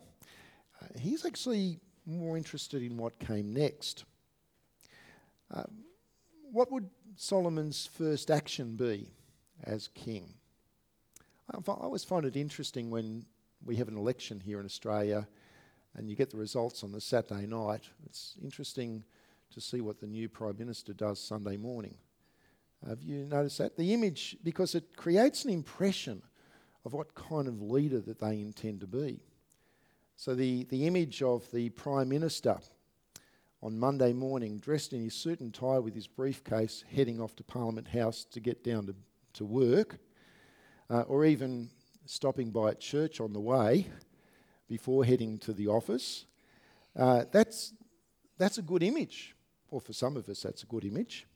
uh, 0.81 0.85
he's 0.99 1.25
actually 1.25 1.79
more 2.07 2.37
interested 2.37 2.81
in 2.81 2.97
what 2.97 3.19
came 3.19 3.53
next. 3.53 4.05
Uh, 5.53 5.63
what 6.51 6.71
would 6.71 6.89
Solomon's 7.15 7.85
first 7.85 8.31
action 8.31 8.75
be 8.75 9.09
as 9.63 9.89
king? 9.89 10.33
I, 11.51 11.57
I 11.57 11.73
always 11.73 12.03
find 12.03 12.25
it 12.25 12.35
interesting 12.35 12.89
when 12.89 13.25
we 13.65 13.75
have 13.75 13.87
an 13.87 13.97
election 13.97 14.39
here 14.39 14.59
in 14.59 14.65
Australia 14.65 15.27
and 15.95 16.09
you 16.09 16.15
get 16.15 16.29
the 16.29 16.37
results 16.37 16.83
on 16.83 16.91
the 16.91 17.01
Saturday 17.01 17.47
night. 17.47 17.83
It's 18.05 18.35
interesting 18.41 19.03
to 19.51 19.59
see 19.59 19.81
what 19.81 19.99
the 19.99 20.07
new 20.07 20.29
Prime 20.29 20.57
Minister 20.57 20.93
does 20.93 21.19
Sunday 21.19 21.57
morning. 21.57 21.95
Have 22.87 23.01
you 23.01 23.25
noticed 23.25 23.57
that? 23.57 23.75
The 23.75 23.93
image, 23.93 24.37
because 24.43 24.75
it 24.75 24.95
creates 24.95 25.43
an 25.43 25.51
impression 25.51 26.21
of 26.85 26.93
what 26.93 27.15
kind 27.15 27.47
of 27.47 27.61
leader 27.61 27.99
that 28.01 28.19
they 28.19 28.39
intend 28.39 28.81
to 28.81 28.87
be. 28.87 29.19
So 30.19 30.33
the, 30.33 30.63
the 30.63 30.87
image 30.87 31.21
of 31.21 31.49
the 31.51 31.69
Prime 31.69 32.09
Minister 32.09 32.57
on 33.61 33.77
Monday 33.77 34.13
morning, 34.13 34.57
dressed 34.57 34.91
in 34.91 35.03
his 35.03 35.13
suit 35.13 35.41
and 35.41 35.53
tie 35.53 35.77
with 35.77 35.93
his 35.93 36.07
briefcase, 36.07 36.83
heading 36.91 37.21
off 37.21 37.35
to 37.35 37.43
Parliament 37.43 37.87
House 37.87 38.25
to 38.31 38.39
get 38.39 38.63
down 38.63 38.87
to, 38.87 38.95
to 39.33 39.45
work, 39.45 39.99
uh, 40.89 41.01
or 41.01 41.23
even 41.23 41.69
stopping 42.07 42.49
by 42.49 42.69
at 42.69 42.79
church 42.79 43.19
on 43.21 43.31
the 43.31 43.39
way 43.39 43.85
before 44.67 45.05
heading 45.05 45.37
to 45.37 45.53
the 45.53 45.67
office. 45.67 46.25
Uh, 46.95 47.25
that's, 47.31 47.73
that's 48.39 48.57
a 48.57 48.63
good 48.63 48.81
image, 48.81 49.35
or 49.69 49.79
for 49.79 49.93
some 49.93 50.17
of 50.17 50.27
us, 50.29 50.41
that's 50.41 50.63
a 50.63 50.67
good 50.67 50.83
image. 50.83 51.27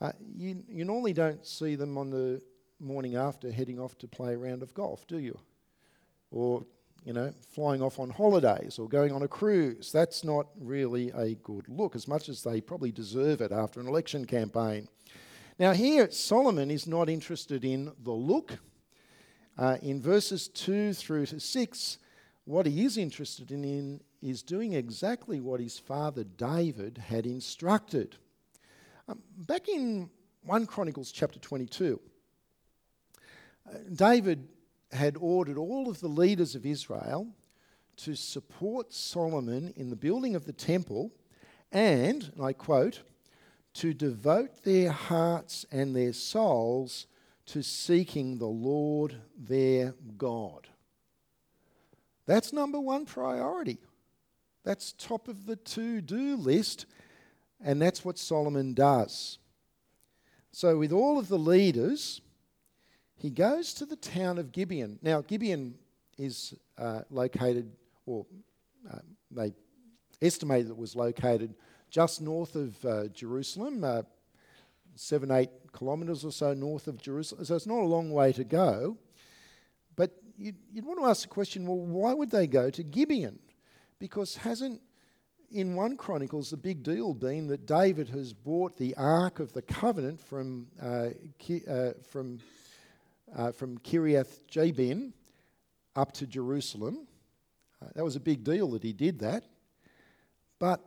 Uh, 0.00 0.12
you, 0.36 0.62
you 0.68 0.84
normally 0.84 1.12
don't 1.12 1.44
see 1.44 1.74
them 1.74 1.98
on 1.98 2.10
the 2.10 2.40
morning 2.78 3.16
after 3.16 3.50
heading 3.50 3.80
off 3.80 3.98
to 3.98 4.06
play 4.06 4.34
a 4.34 4.38
round 4.38 4.62
of 4.62 4.72
golf, 4.72 5.04
do 5.08 5.18
you? 5.18 5.36
Or, 6.30 6.64
you 7.04 7.12
know, 7.12 7.32
flying 7.50 7.82
off 7.82 7.98
on 7.98 8.10
holidays 8.10 8.78
or 8.78 8.88
going 8.88 9.12
on 9.12 9.22
a 9.22 9.28
cruise. 9.28 9.92
That's 9.92 10.24
not 10.24 10.46
really 10.58 11.10
a 11.10 11.34
good 11.36 11.68
look, 11.68 11.94
as 11.94 12.08
much 12.08 12.28
as 12.28 12.42
they 12.42 12.60
probably 12.60 12.92
deserve 12.92 13.40
it 13.40 13.52
after 13.52 13.80
an 13.80 13.86
election 13.86 14.24
campaign. 14.24 14.88
Now, 15.58 15.72
here, 15.72 16.10
Solomon 16.10 16.70
is 16.70 16.86
not 16.86 17.08
interested 17.08 17.64
in 17.64 17.92
the 18.02 18.12
look. 18.12 18.58
Uh, 19.56 19.76
in 19.82 20.00
verses 20.02 20.48
2 20.48 20.94
through 20.94 21.26
to 21.26 21.38
6, 21.38 21.98
what 22.44 22.66
he 22.66 22.84
is 22.84 22.98
interested 22.98 23.52
in 23.52 24.00
is 24.20 24.42
doing 24.42 24.72
exactly 24.72 25.38
what 25.38 25.60
his 25.60 25.78
father 25.78 26.24
David 26.24 26.98
had 26.98 27.26
instructed. 27.26 28.16
Um, 29.06 29.22
back 29.36 29.68
in 29.68 30.08
1 30.44 30.66
Chronicles 30.66 31.12
chapter 31.12 31.38
22, 31.38 32.00
uh, 33.68 33.76
David 33.94 34.48
had 34.94 35.16
ordered 35.18 35.58
all 35.58 35.88
of 35.88 36.00
the 36.00 36.08
leaders 36.08 36.54
of 36.54 36.64
Israel 36.64 37.28
to 37.96 38.14
support 38.14 38.92
Solomon 38.92 39.72
in 39.76 39.90
the 39.90 39.96
building 39.96 40.34
of 40.34 40.46
the 40.46 40.52
temple 40.52 41.12
and, 41.72 42.30
and 42.34 42.44
I 42.44 42.52
quote, 42.52 43.02
to 43.74 43.92
devote 43.92 44.62
their 44.62 44.90
hearts 44.92 45.66
and 45.72 45.94
their 45.94 46.12
souls 46.12 47.06
to 47.46 47.62
seeking 47.62 48.38
the 48.38 48.46
Lord 48.46 49.16
their 49.36 49.94
God. 50.16 50.68
That's 52.26 52.52
number 52.52 52.80
one 52.80 53.04
priority. 53.04 53.78
That's 54.64 54.92
top 54.92 55.28
of 55.28 55.44
the 55.44 55.56
to 55.56 56.00
do 56.00 56.36
list, 56.36 56.86
and 57.62 57.82
that's 57.82 58.04
what 58.04 58.18
Solomon 58.18 58.72
does. 58.72 59.38
So, 60.52 60.78
with 60.78 60.92
all 60.92 61.18
of 61.18 61.28
the 61.28 61.38
leaders, 61.38 62.22
he 63.16 63.30
goes 63.30 63.74
to 63.74 63.86
the 63.86 63.96
town 63.96 64.38
of 64.38 64.52
Gibeon. 64.52 64.98
Now, 65.02 65.22
Gibeon 65.22 65.74
is 66.18 66.54
uh, 66.78 67.00
located, 67.10 67.72
or 68.06 68.26
uh, 68.90 68.98
they 69.30 69.52
estimated 70.20 70.70
it 70.70 70.76
was 70.76 70.96
located 70.96 71.54
just 71.90 72.20
north 72.20 72.56
of 72.56 72.84
uh, 72.84 73.06
Jerusalem, 73.08 73.84
uh, 73.84 74.02
seven, 74.96 75.30
eight 75.30 75.50
kilometres 75.76 76.24
or 76.24 76.32
so 76.32 76.54
north 76.54 76.88
of 76.88 77.00
Jerusalem. 77.00 77.44
So, 77.44 77.54
it's 77.54 77.66
not 77.66 77.80
a 77.80 77.86
long 77.86 78.10
way 78.10 78.32
to 78.32 78.44
go. 78.44 78.98
But 79.96 80.10
you'd, 80.36 80.56
you'd 80.72 80.84
want 80.84 81.00
to 81.00 81.06
ask 81.06 81.22
the 81.22 81.28
question 81.28 81.66
well, 81.66 81.78
why 81.78 82.12
would 82.12 82.30
they 82.30 82.46
go 82.46 82.70
to 82.70 82.82
Gibeon? 82.82 83.38
Because 83.98 84.36
hasn't 84.36 84.80
in 85.54 85.76
1 85.76 85.96
Chronicles 85.96 86.50
the 86.50 86.56
big 86.56 86.82
deal 86.82 87.14
been 87.14 87.46
that 87.46 87.64
David 87.64 88.08
has 88.08 88.32
brought 88.32 88.76
the 88.76 88.94
Ark 88.96 89.38
of 89.38 89.52
the 89.52 89.62
Covenant 89.62 90.20
from, 90.20 90.66
uh, 90.82 91.10
Ki, 91.38 91.62
uh, 91.70 91.92
from, 92.10 92.40
uh, 93.34 93.52
from 93.52 93.78
Kiriath 93.78 94.46
Jabin 94.48 95.12
up 95.94 96.12
to 96.12 96.26
Jerusalem? 96.26 97.06
Uh, 97.80 97.88
that 97.94 98.04
was 98.04 98.16
a 98.16 98.20
big 98.20 98.44
deal 98.44 98.70
that 98.72 98.82
he 98.82 98.92
did 98.92 99.18
that. 99.20 99.44
But 100.58 100.80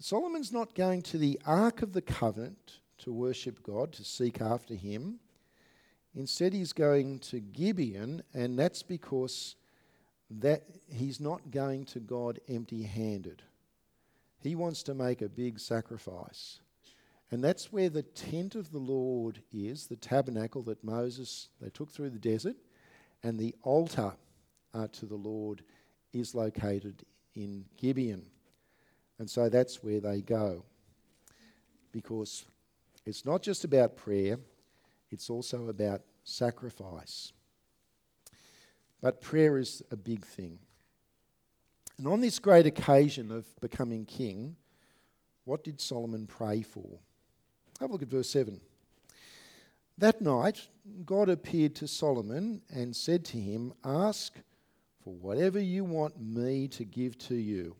Solomon's 0.00 0.52
not 0.52 0.74
going 0.74 1.02
to 1.02 1.18
the 1.18 1.40
Ark 1.44 1.82
of 1.82 1.92
the 1.92 2.02
Covenant 2.02 2.78
to 2.98 3.12
worship 3.12 3.62
God, 3.62 3.92
to 3.94 4.04
seek 4.04 4.40
after 4.40 4.74
Him. 4.74 5.18
Instead, 6.14 6.52
he's 6.52 6.72
going 6.72 7.18
to 7.20 7.40
Gibeon, 7.40 8.22
and 8.34 8.58
that's 8.58 8.82
because 8.82 9.56
that 10.30 10.64
he's 10.92 11.20
not 11.20 11.50
going 11.50 11.84
to 11.86 12.00
God 12.00 12.40
empty 12.48 12.82
handed. 12.82 13.42
He 14.40 14.54
wants 14.54 14.82
to 14.84 14.94
make 14.94 15.22
a 15.22 15.28
big 15.28 15.58
sacrifice. 15.58 16.60
And 17.30 17.44
that's 17.44 17.72
where 17.72 17.90
the 17.90 18.02
tent 18.02 18.54
of 18.54 18.72
the 18.72 18.78
Lord 18.78 19.42
is, 19.52 19.86
the 19.86 19.96
tabernacle 19.96 20.62
that 20.62 20.82
Moses 20.82 21.48
they 21.60 21.68
took 21.68 21.90
through 21.90 22.10
the 22.10 22.18
desert, 22.18 22.56
and 23.22 23.38
the 23.38 23.54
altar 23.62 24.12
uh, 24.72 24.88
to 24.92 25.06
the 25.06 25.16
Lord 25.16 25.62
is 26.12 26.34
located 26.34 27.04
in 27.34 27.64
Gibeon. 27.76 28.24
And 29.18 29.28
so 29.28 29.48
that's 29.48 29.82
where 29.82 30.00
they 30.00 30.22
go. 30.22 30.64
Because 31.92 32.46
it's 33.04 33.24
not 33.24 33.42
just 33.42 33.64
about 33.64 33.96
prayer, 33.96 34.38
it's 35.10 35.28
also 35.28 35.68
about 35.68 36.02
sacrifice. 36.24 37.32
But 39.00 39.20
prayer 39.20 39.58
is 39.58 39.82
a 39.90 39.96
big 39.96 40.24
thing. 40.24 40.58
And 41.98 42.06
on 42.06 42.20
this 42.20 42.38
great 42.38 42.66
occasion 42.66 43.32
of 43.32 43.44
becoming 43.60 44.04
king, 44.04 44.56
what 45.44 45.64
did 45.64 45.80
Solomon 45.80 46.26
pray 46.26 46.62
for? 46.62 47.00
Have 47.80 47.90
a 47.90 47.92
look 47.92 48.02
at 48.02 48.08
verse 48.08 48.30
7. 48.30 48.60
That 49.98 50.20
night, 50.20 50.68
God 51.04 51.28
appeared 51.28 51.74
to 51.76 51.88
Solomon 51.88 52.62
and 52.72 52.94
said 52.94 53.24
to 53.26 53.38
him, 53.38 53.72
Ask 53.84 54.34
for 55.02 55.12
whatever 55.14 55.60
you 55.60 55.84
want 55.84 56.20
me 56.20 56.68
to 56.68 56.84
give 56.84 57.18
to 57.18 57.34
you. 57.34 57.76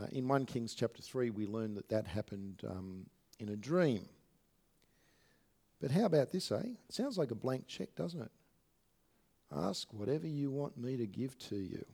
Uh, 0.00 0.06
in 0.12 0.28
1 0.28 0.46
Kings 0.46 0.74
chapter 0.74 1.02
3, 1.02 1.30
we 1.30 1.46
learn 1.46 1.74
that 1.74 1.88
that 1.88 2.06
happened 2.06 2.62
um, 2.68 3.06
in 3.38 3.50
a 3.50 3.56
dream. 3.56 4.06
But 5.80 5.90
how 5.90 6.04
about 6.04 6.30
this, 6.30 6.52
eh? 6.52 6.60
It 6.88 6.94
sounds 6.94 7.18
like 7.18 7.30
a 7.30 7.34
blank 7.34 7.66
check, 7.66 7.94
doesn't 7.94 8.20
it? 8.20 8.30
Ask 9.54 9.92
whatever 9.92 10.26
you 10.26 10.50
want 10.50 10.78
me 10.78 10.96
to 10.96 11.06
give 11.06 11.36
to 11.48 11.56
you. 11.56 11.84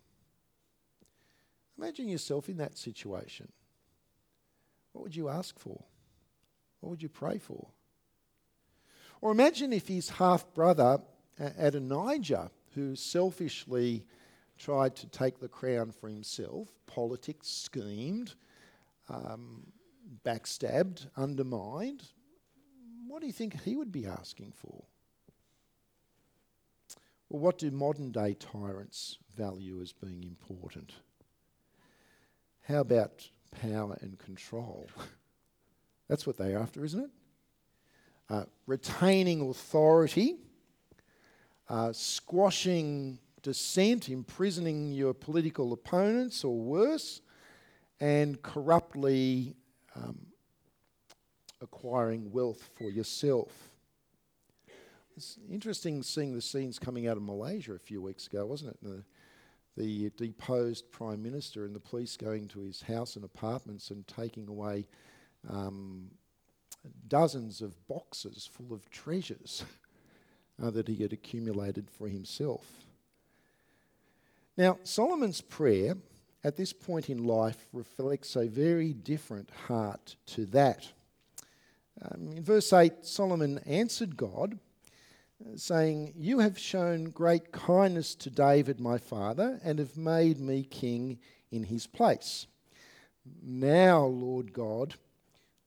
Imagine 1.78 2.08
yourself 2.08 2.48
in 2.48 2.58
that 2.58 2.76
situation. 2.76 3.50
What 4.92 5.02
would 5.02 5.16
you 5.16 5.28
ask 5.28 5.58
for? 5.58 5.82
What 6.86 6.90
would 6.92 7.02
you 7.02 7.08
pray 7.08 7.38
for? 7.38 7.66
Or 9.20 9.32
imagine 9.32 9.72
if 9.72 9.88
his 9.88 10.08
half 10.08 10.54
brother, 10.54 11.00
Adonijah, 11.36 12.52
who 12.76 12.94
selfishly 12.94 14.06
tried 14.56 14.94
to 14.94 15.08
take 15.08 15.40
the 15.40 15.48
crown 15.48 15.90
for 15.90 16.08
himself, 16.08 16.68
politics 16.86 17.48
schemed, 17.48 18.36
um, 19.08 19.66
backstabbed, 20.24 21.08
undermined, 21.16 22.04
what 23.08 23.20
do 23.20 23.26
you 23.26 23.32
think 23.32 23.60
he 23.62 23.74
would 23.74 23.90
be 23.90 24.06
asking 24.06 24.52
for? 24.52 24.84
Well, 27.28 27.40
what 27.40 27.58
do 27.58 27.68
modern 27.72 28.12
day 28.12 28.34
tyrants 28.38 29.18
value 29.36 29.82
as 29.82 29.92
being 29.92 30.22
important? 30.22 30.92
How 32.68 32.78
about 32.78 33.28
power 33.50 33.98
and 34.00 34.16
control? 34.20 34.88
That's 36.08 36.26
what 36.26 36.36
they're 36.36 36.58
after, 36.58 36.84
isn't 36.84 37.04
it? 37.04 37.10
Uh, 38.28 38.44
retaining 38.66 39.48
authority, 39.48 40.36
uh, 41.68 41.92
squashing 41.92 43.18
dissent, 43.42 44.08
imprisoning 44.08 44.92
your 44.92 45.14
political 45.14 45.72
opponents 45.72 46.42
or 46.42 46.58
worse, 46.58 47.20
and 48.00 48.40
corruptly 48.42 49.54
um, 49.94 50.18
acquiring 51.60 52.30
wealth 52.32 52.68
for 52.76 52.90
yourself. 52.90 53.52
It's 55.16 55.38
interesting 55.50 56.02
seeing 56.02 56.34
the 56.34 56.42
scenes 56.42 56.78
coming 56.78 57.06
out 57.06 57.16
of 57.16 57.22
Malaysia 57.22 57.72
a 57.72 57.78
few 57.78 58.02
weeks 58.02 58.26
ago, 58.26 58.44
wasn't 58.44 58.72
it? 58.72 58.78
The, 58.82 59.04
the 59.76 60.10
deposed 60.16 60.90
prime 60.90 61.22
minister 61.22 61.64
and 61.64 61.74
the 61.74 61.80
police 61.80 62.16
going 62.16 62.48
to 62.48 62.60
his 62.60 62.82
house 62.82 63.16
and 63.16 63.24
apartments 63.24 63.90
and 63.90 64.06
taking 64.06 64.48
away 64.48 64.86
um, 65.48 66.10
dozens 67.08 67.60
of 67.60 67.86
boxes 67.88 68.48
full 68.52 68.72
of 68.72 68.88
treasures 68.90 69.64
uh, 70.62 70.70
that 70.70 70.88
he 70.88 70.96
had 70.96 71.12
accumulated 71.12 71.90
for 71.90 72.08
himself. 72.08 72.66
Now, 74.56 74.78
Solomon's 74.84 75.40
prayer 75.40 75.96
at 76.42 76.56
this 76.56 76.72
point 76.72 77.10
in 77.10 77.24
life 77.24 77.66
reflects 77.72 78.36
a 78.36 78.46
very 78.46 78.92
different 78.92 79.50
heart 79.66 80.16
to 80.26 80.46
that. 80.46 80.88
Um, 82.02 82.32
in 82.36 82.42
verse 82.42 82.72
8, 82.72 83.04
Solomon 83.04 83.58
answered 83.66 84.16
God, 84.16 84.58
uh, 85.44 85.56
saying, 85.56 86.14
You 86.16 86.38
have 86.38 86.58
shown 86.58 87.10
great 87.10 87.52
kindness 87.52 88.14
to 88.16 88.30
David 88.30 88.80
my 88.80 88.96
father, 88.96 89.60
and 89.64 89.78
have 89.78 89.96
made 89.96 90.38
me 90.38 90.62
king 90.62 91.18
in 91.50 91.64
his 91.64 91.86
place. 91.86 92.46
Now, 93.42 94.04
Lord 94.04 94.52
God, 94.52 94.94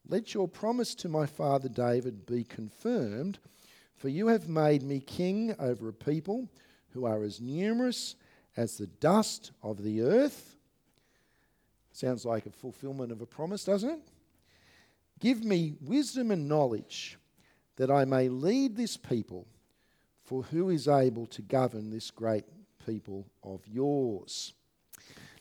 let 0.10 0.34
your 0.34 0.48
promise 0.48 0.96
to 0.96 1.08
my 1.08 1.28
father 1.28 1.70
David 1.70 2.26
be 2.26 2.44
confirmed, 2.44 3.38
for 3.96 4.10
you 4.10 4.28
have 4.28 4.50
made 4.50 4.82
me 4.82 5.00
king 5.00 5.56
over 5.60 5.88
a 5.88 5.94
people 5.94 6.50
who 6.90 7.06
are 7.06 7.24
as 7.24 7.40
numerous 7.40 8.16
as 8.58 8.78
the 8.78 8.88
dust 8.88 9.52
of 9.62 9.84
the 9.84 10.02
earth. 10.02 10.56
Sounds 11.92 12.26
like 12.26 12.48
a 12.48 12.52
fulfillment 12.52 13.12
of 13.12 13.22
a 13.22 13.26
promise, 13.28 13.64
doesn't 13.64 13.90
it? 13.90 14.02
Give 15.20 15.44
me 15.44 15.76
wisdom 15.80 16.32
and 16.32 16.48
knowledge 16.48 17.18
that 17.76 17.92
I 17.92 18.06
may 18.06 18.30
lead 18.30 18.76
this 18.76 18.98
people, 18.98 19.46
for 20.24 20.44
who 20.44 20.70
is 20.70 20.88
able 20.88 21.28
to 21.28 21.42
govern 21.42 21.90
this 21.90 22.10
great 22.10 22.46
people 22.86 23.28
of 23.44 23.62
yours? 23.68 24.54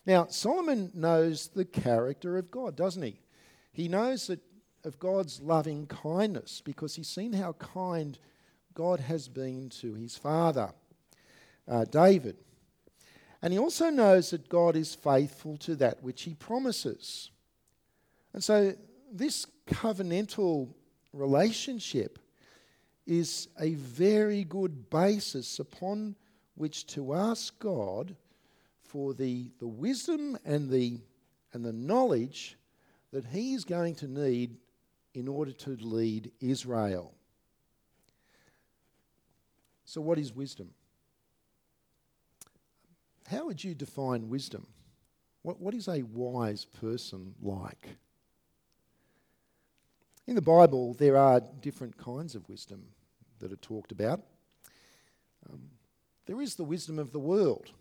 Now, 0.05 0.27
Solomon 0.27 0.91
knows 0.95 1.49
the 1.49 1.65
character 1.65 2.37
of 2.37 2.51
God, 2.51 2.77
doesn't 2.77 3.03
he? 3.03 3.21
He 3.73 3.89
knows 3.89 4.27
that 4.27 4.41
of 4.89 4.99
God's 4.99 5.41
loving 5.41 5.87
kindness 5.87 6.63
because 6.65 6.97
he's 6.97 7.09
seen 7.09 7.35
how 7.35 7.53
kind 7.53 8.19
God 8.75 9.01
has 9.01 9.29
been 9.29 9.69
to 9.81 9.95
his 9.95 10.17
father, 10.17 10.73
uh, 11.69 11.85
David. 11.85 12.37
And 13.43 13.53
he 13.53 13.59
also 13.59 13.91
knows 13.91 14.31
that 14.31 14.49
God 14.49 14.75
is 14.75 14.95
faithful 14.95 15.59
to 15.59 15.77
that 15.77 16.03
which 16.03 16.23
he 16.23 16.35
promises. 16.35 17.31
And 18.33 18.43
so, 18.43 18.75
this 19.13 19.47
covenantal 19.67 20.69
relationship 21.13 22.19
is 23.07 23.49
a 23.61 23.75
very 23.75 24.45
good 24.45 24.91
basis 24.91 25.59
upon 25.59 26.17
which 26.55 26.87
to 26.89 27.15
ask 27.15 27.59
God 27.59 28.17
for 28.81 29.13
the, 29.13 29.51
the 29.61 29.69
wisdom 29.69 30.39
and 30.45 30.71
the, 30.71 30.99
and 31.53 31.65
the 31.65 31.73
knowledge 31.73 32.57
that 33.13 33.27
he 33.27 33.55
is 33.55 33.65
going 33.65 33.95
to 33.97 34.09
need 34.09 34.57
in 35.19 35.27
order 35.27 35.51
to 35.51 35.71
lead 35.81 36.31
Israel. 36.41 37.13
So, 39.85 40.01
what 40.01 40.17
is 40.17 40.33
wisdom? 40.33 40.71
How 43.27 43.47
would 43.47 43.65
you 43.65 43.75
define 43.75 44.29
wisdom? 44.29 44.69
What, 45.43 45.61
what 45.61 45.75
is 45.75 45.89
a 45.89 46.03
wise 46.03 46.65
person 46.67 47.35
like? 47.43 47.97
In 50.29 50.37
the 50.37 50.43
Bible, 50.43 50.95
there 50.95 51.17
are 51.17 51.43
different 51.61 51.99
kinds 51.99 52.37
of 52.37 52.49
wisdom 52.49 52.85
that 53.41 53.51
are 53.53 53.57
talked 53.57 53.91
about. 53.91 54.21
Um, 55.51 55.63
there 56.27 56.41
is 56.41 56.55
the 56.55 56.65
wisdom 56.65 57.01
of 57.01 57.11
the 57.11 57.19
world. 57.19 57.73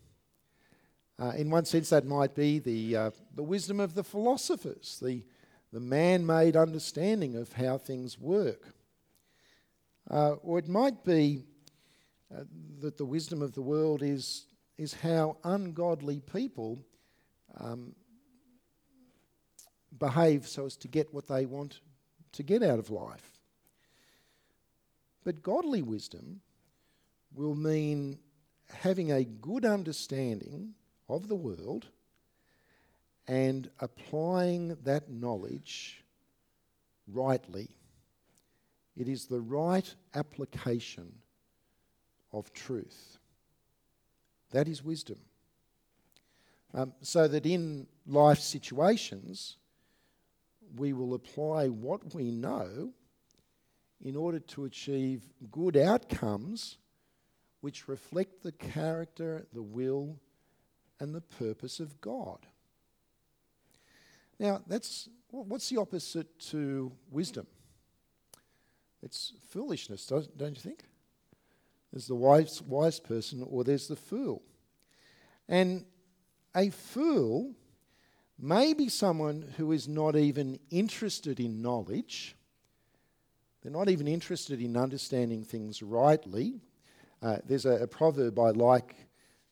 Uh, 1.20 1.34
in 1.38 1.52
one 1.52 1.66
sense, 1.66 1.90
that 1.90 2.06
might 2.06 2.34
be 2.34 2.58
the, 2.58 2.96
uh, 2.96 3.12
the 3.36 3.44
wisdom 3.44 3.80
of 3.80 3.94
the 3.94 4.04
philosophers, 4.04 5.00
the, 5.04 5.24
the 5.72 5.80
man 5.80 6.26
made 6.26 6.56
understanding 6.56 7.36
of 7.36 7.54
how 7.54 7.78
things 7.78 8.18
work. 8.20 8.74
Uh, 10.10 10.34
or 10.44 10.58
it 10.60 10.68
might 10.68 11.04
be 11.04 11.44
uh, 12.34 12.44
that 12.80 12.98
the 12.98 13.06
wisdom 13.06 13.42
of 13.42 13.54
the 13.54 13.62
world 13.62 14.02
is, 14.02 14.46
is 14.78 14.94
how 14.94 15.38
ungodly 15.44 16.22
people 16.22 16.80
um, 17.60 17.94
behave 19.98 20.48
so 20.48 20.66
as 20.66 20.78
to 20.78 20.88
get 20.88 21.14
what 21.14 21.28
they 21.28 21.46
want 21.46 21.82
to 22.34 22.44
get 22.44 22.64
out 22.64 22.80
of 22.80 22.90
life. 22.90 23.40
But 25.24 25.42
godly 25.42 25.82
wisdom 25.82 26.42
will 27.34 27.56
mean 27.56 28.20
having 28.70 29.12
a 29.12 29.24
good 29.24 29.66
understanding 29.66 30.74
of 31.10 31.28
the 31.28 31.36
world 31.36 31.88
and 33.28 33.70
applying 33.80 34.78
that 34.84 35.10
knowledge 35.10 36.04
rightly. 37.08 37.70
It 38.96 39.08
is 39.08 39.26
the 39.26 39.42
right 39.42 39.94
application 40.16 41.14
of 42.32 42.52
truth. 42.54 43.18
That 44.52 44.68
is 44.68 44.84
wisdom. 44.84 45.20
Um, 46.74 46.94
so 47.02 47.28
that 47.28 47.46
in 47.46 47.88
life 48.06 48.40
situations, 48.40 49.58
we 50.76 50.94
will 50.94 51.14
apply 51.14 51.68
what 51.68 52.14
we 52.14 52.32
know 52.32 52.92
in 54.04 54.16
order 54.16 54.40
to 54.40 54.66
achieve 54.66 55.24
good 55.52 55.76
outcomes 55.76 56.78
which 57.62 57.88
reflect 57.88 58.44
the 58.44 58.52
character, 58.52 59.48
the 59.54 59.64
will, 59.64 60.20
and 61.00 61.14
the 61.14 61.22
purpose 61.22 61.80
of 61.80 62.00
God. 62.02 62.46
Now, 64.40 64.62
that's 64.68 65.10
what's 65.30 65.70
the 65.70 65.78
opposite 65.78 66.40
to 66.52 66.92
wisdom? 67.10 67.48
It's 69.02 69.34
foolishness, 69.50 70.06
don't 70.06 70.56
you 70.56 70.62
think? 70.62 70.84
There's 71.92 72.08
the 72.08 72.16
wise, 72.16 72.62
wise 72.62 73.00
person, 73.00 73.46
or 73.50 73.64
there's 73.64 73.88
the 73.88 73.96
fool. 73.96 74.42
And 75.48 75.86
a 76.56 76.70
fool 76.70 77.56
may 78.38 78.74
be 78.74 78.90
someone 78.90 79.54
who 79.58 79.72
is 79.72 79.88
not 79.88 80.16
even 80.16 80.60
interested 80.70 81.40
in 81.40 81.62
knowledge. 81.62 82.36
They're 83.62 83.72
not 83.72 83.90
even 83.90 84.08
interested 84.08 84.62
in 84.62 84.76
understanding 84.78 85.44
things 85.44 85.82
rightly. 85.82 86.62
Uh, 87.22 87.38
there's 87.46 87.66
a, 87.66 87.84
a 87.84 87.88
proverb 87.88 88.38
I 88.40 88.52
like 88.52 88.96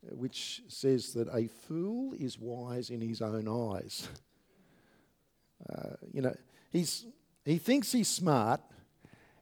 uh, 0.06 0.16
which 0.16 0.62
says 0.68 1.14
that 1.14 1.28
a 1.34 1.48
fool 1.48 2.14
is 2.14 2.38
wise 2.40 2.90
in 2.90 3.02
his 3.02 3.22
own 3.22 3.48
eyes. 3.48 4.08
Uh, 5.70 5.96
you 6.14 6.22
know, 6.22 6.36
he's, 6.72 7.06
he 7.44 7.58
thinks 7.58 7.92
he's 7.92 8.08
smart. 8.08 8.62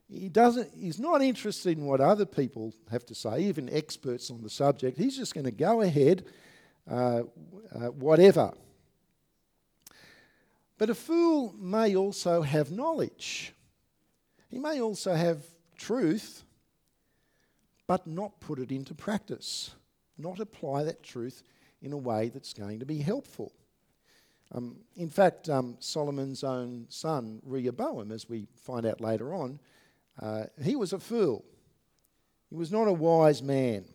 He 0.10 0.30
doesn't, 0.30 0.70
he's 0.78 1.00
not 1.00 1.22
interested 1.22 1.78
in 1.78 1.86
what 1.86 2.00
other 2.00 2.26
people 2.26 2.74
have 2.92 3.06
to 3.08 3.16
say, 3.16 3.44
even 3.44 3.70
experts 3.74 4.30
on 4.30 4.42
the 4.42 4.50
subject. 4.50 4.98
He's 4.98 5.18
just 5.18 5.34
going 5.34 5.46
to 5.46 5.52
go 5.52 5.82
ahead, 5.82 6.26
uh, 6.90 7.24
uh, 7.74 7.88
whatever. 7.90 8.54
But 10.78 10.90
a 10.90 10.96
fool 10.96 11.54
may 11.58 11.96
also 11.96 12.42
have 12.42 12.72
knowledge. 12.72 13.54
He 14.50 14.60
may 14.60 14.82
also 14.82 15.14
have 15.16 15.44
truth, 15.78 16.44
but 17.88 18.06
not 18.06 18.40
put 18.40 18.60
it 18.60 18.72
into 18.72 18.94
practice, 18.94 19.72
not 20.18 20.40
apply 20.40 20.84
that 20.84 21.02
truth 21.02 21.44
in 21.82 21.92
a 21.92 21.98
way 21.98 22.30
that's 22.30 22.54
going 22.54 22.80
to 22.80 22.86
be 22.86 23.00
helpful. 23.00 23.52
Um, 24.54 24.78
in 24.96 25.10
fact, 25.10 25.50
um, 25.50 25.78
Solomon's 25.80 26.44
own 26.44 26.86
son, 26.90 27.42
Rehoboam, 27.44 28.12
as 28.12 28.30
we 28.30 28.48
find 28.56 28.86
out 28.86 29.02
later 29.02 29.34
on, 29.34 29.60
uh, 30.22 30.44
he 30.62 30.76
was 30.76 30.94
a 30.94 31.00
fool. 31.00 31.44
He 32.50 32.56
was 32.56 32.72
not 32.72 32.88
a 32.88 32.94
wise 32.94 33.42
man. 33.42 33.86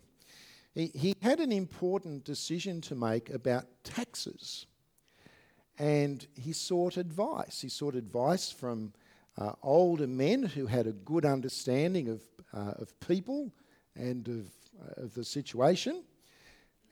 He, 0.75 0.87
he 0.87 1.15
had 1.21 1.39
an 1.39 1.53
important 1.53 2.25
decision 2.25 2.81
to 2.81 2.95
make 2.95 3.29
about 3.29 3.65
taxes. 3.83 4.65
And 5.77 6.27
he 6.35 6.51
sought 6.51 6.97
advice. 6.97 7.61
He 7.61 7.69
sought 7.69 7.95
advice 7.95 8.51
from 8.51 8.91
uh, 9.37 9.53
older 9.63 10.07
men 10.07 10.43
who 10.43 10.65
had 10.65 10.87
a 10.87 10.91
good 10.91 11.23
understanding 11.23 12.09
of, 12.09 12.21
uh, 12.53 12.73
of 12.81 12.99
people 12.99 13.53
and 13.95 14.27
of, 14.27 14.51
uh, 14.81 15.03
of 15.03 15.13
the 15.13 15.23
situation 15.23 16.03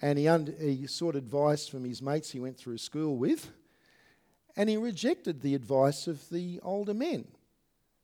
and 0.02 0.18
he, 0.18 0.28
und- 0.28 0.56
he 0.60 0.88
sought 0.88 1.16
advice 1.16 1.68
from 1.68 1.84
his 1.84 2.02
mates 2.02 2.32
he 2.32 2.40
went 2.40 2.58
through 2.58 2.78
school 2.78 3.18
with, 3.18 3.52
and 4.56 4.70
he 4.70 4.78
rejected 4.78 5.42
the 5.42 5.56
advice 5.56 6.08
of 6.08 6.30
the 6.30 6.60
older 6.62 6.94
men 6.94 7.28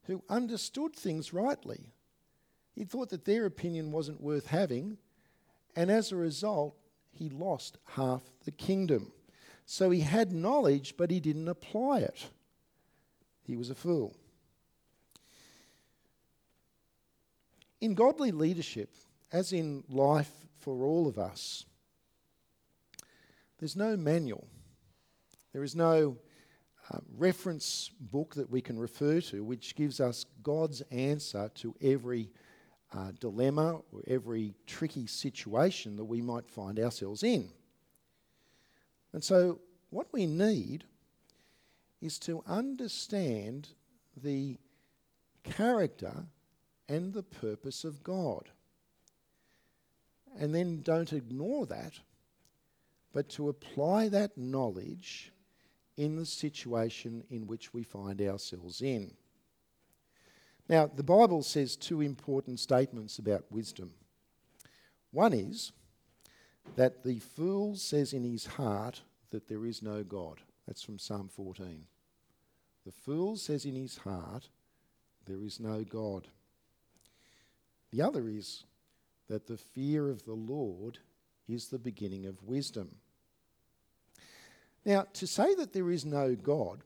who 0.04 0.24
understood 0.30 0.96
things 0.96 1.34
rightly. 1.34 1.94
He 2.76 2.84
thought 2.84 3.10
that 3.10 3.26
their 3.26 3.46
opinion 3.46 3.92
wasn't 3.92 4.22
worth 4.22 4.48
having, 4.48 4.98
and 5.76 5.90
as 5.92 6.12
a 6.12 6.16
result, 6.16 6.76
he 7.12 7.30
lost 7.30 7.78
half 7.96 8.24
the 8.46 8.52
kingdom. 8.52 9.12
So 9.66 9.90
he 9.92 10.02
had 10.02 10.32
knowledge, 10.32 10.96
but 10.98 11.12
he 11.12 11.20
didn't 11.20 11.48
apply 11.48 12.00
it. 12.00 12.28
He 13.46 13.56
was 13.56 13.70
a 13.70 13.76
fool. 13.76 14.16
In 17.80 17.94
godly 17.94 18.32
leadership, 18.32 18.96
as 19.32 19.52
in 19.52 19.84
life 19.90 20.32
for 20.60 20.86
all 20.86 21.08
of 21.08 21.18
us, 21.18 21.66
there's 23.64 23.78
no 23.78 23.96
manual. 23.96 24.46
There 25.54 25.64
is 25.64 25.74
no 25.74 26.18
uh, 26.92 26.98
reference 27.16 27.92
book 27.98 28.36
that 28.36 28.50
we 28.50 28.60
can 28.60 28.78
refer 28.78 29.22
to 29.22 29.42
which 29.42 29.78
gives 29.78 30.02
us 30.02 30.26
God's 30.44 30.82
answer 30.92 31.50
to 31.56 31.74
every 31.82 32.30
uh, 32.94 33.12
dilemma 33.22 33.80
or 33.94 34.02
every 34.06 34.54
tricky 34.68 35.08
situation 35.08 35.96
that 35.96 36.04
we 36.04 36.22
might 36.22 36.50
find 36.50 36.78
ourselves 36.78 37.24
in. 37.24 37.48
And 39.14 39.24
so, 39.24 39.62
what 39.92 40.08
we 40.12 40.26
need 40.26 40.84
is 42.02 42.20
to 42.20 42.44
understand 42.46 43.70
the 44.22 44.58
character 45.46 46.26
and 46.90 47.14
the 47.14 47.24
purpose 47.24 47.86
of 47.86 48.04
God. 48.04 48.50
And 50.38 50.54
then 50.54 50.82
don't 50.82 51.14
ignore 51.14 51.66
that, 51.68 51.94
but 53.14 53.30
to 53.30 53.50
apply 53.50 54.10
that 54.10 54.38
knowledge 54.38 55.32
in 55.96 56.16
the 56.16 56.26
situation 56.26 57.24
in 57.30 57.48
which 57.48 57.74
we 57.74 57.84
find 57.84 58.22
ourselves 58.22 58.82
in. 58.82 59.14
Now, 60.68 60.88
the 60.88 61.04
Bible 61.04 61.44
says 61.44 61.76
two 61.76 62.02
important 62.02 62.60
statements 62.60 63.20
about 63.20 63.52
wisdom. 63.52 63.92
One 65.12 65.34
is 65.34 65.72
that 66.76 67.04
the 67.04 67.20
fool 67.20 67.76
says 67.76 68.14
in 68.14 68.24
his 68.24 68.46
heart 68.46 69.02
that 69.30 69.48
there 69.48 69.66
is 69.66 69.84
no 69.84 70.04
God. 70.04 70.42
That's 70.68 70.82
from 70.82 70.98
Psalm 70.98 71.30
14. 71.30 71.86
The 72.86 72.92
fool 72.92 73.36
says 73.36 73.66
in 73.66 73.76
his 73.76 73.98
heart, 73.98 74.50
there 75.26 75.44
is 75.44 75.60
no 75.60 75.84
God. 75.84 76.28
The 77.92 78.02
other 78.02 78.28
is 78.28 78.64
that 79.30 79.48
the 79.48 79.58
fear 79.58 80.10
of 80.10 80.26
the 80.26 80.34
Lord 80.34 81.00
is 81.48 81.68
the 81.68 81.80
beginning 81.80 82.26
of 82.26 82.44
wisdom. 82.44 82.96
Now, 84.86 85.06
to 85.14 85.28
say 85.28 85.56
that 85.56 85.74
there 85.74 85.92
is 85.92 86.06
no 86.06 86.36
God, 86.36 86.82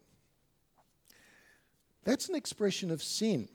that's 2.04 2.30
an 2.30 2.36
expression 2.36 2.92
of 2.92 3.02
sin. 3.04 3.50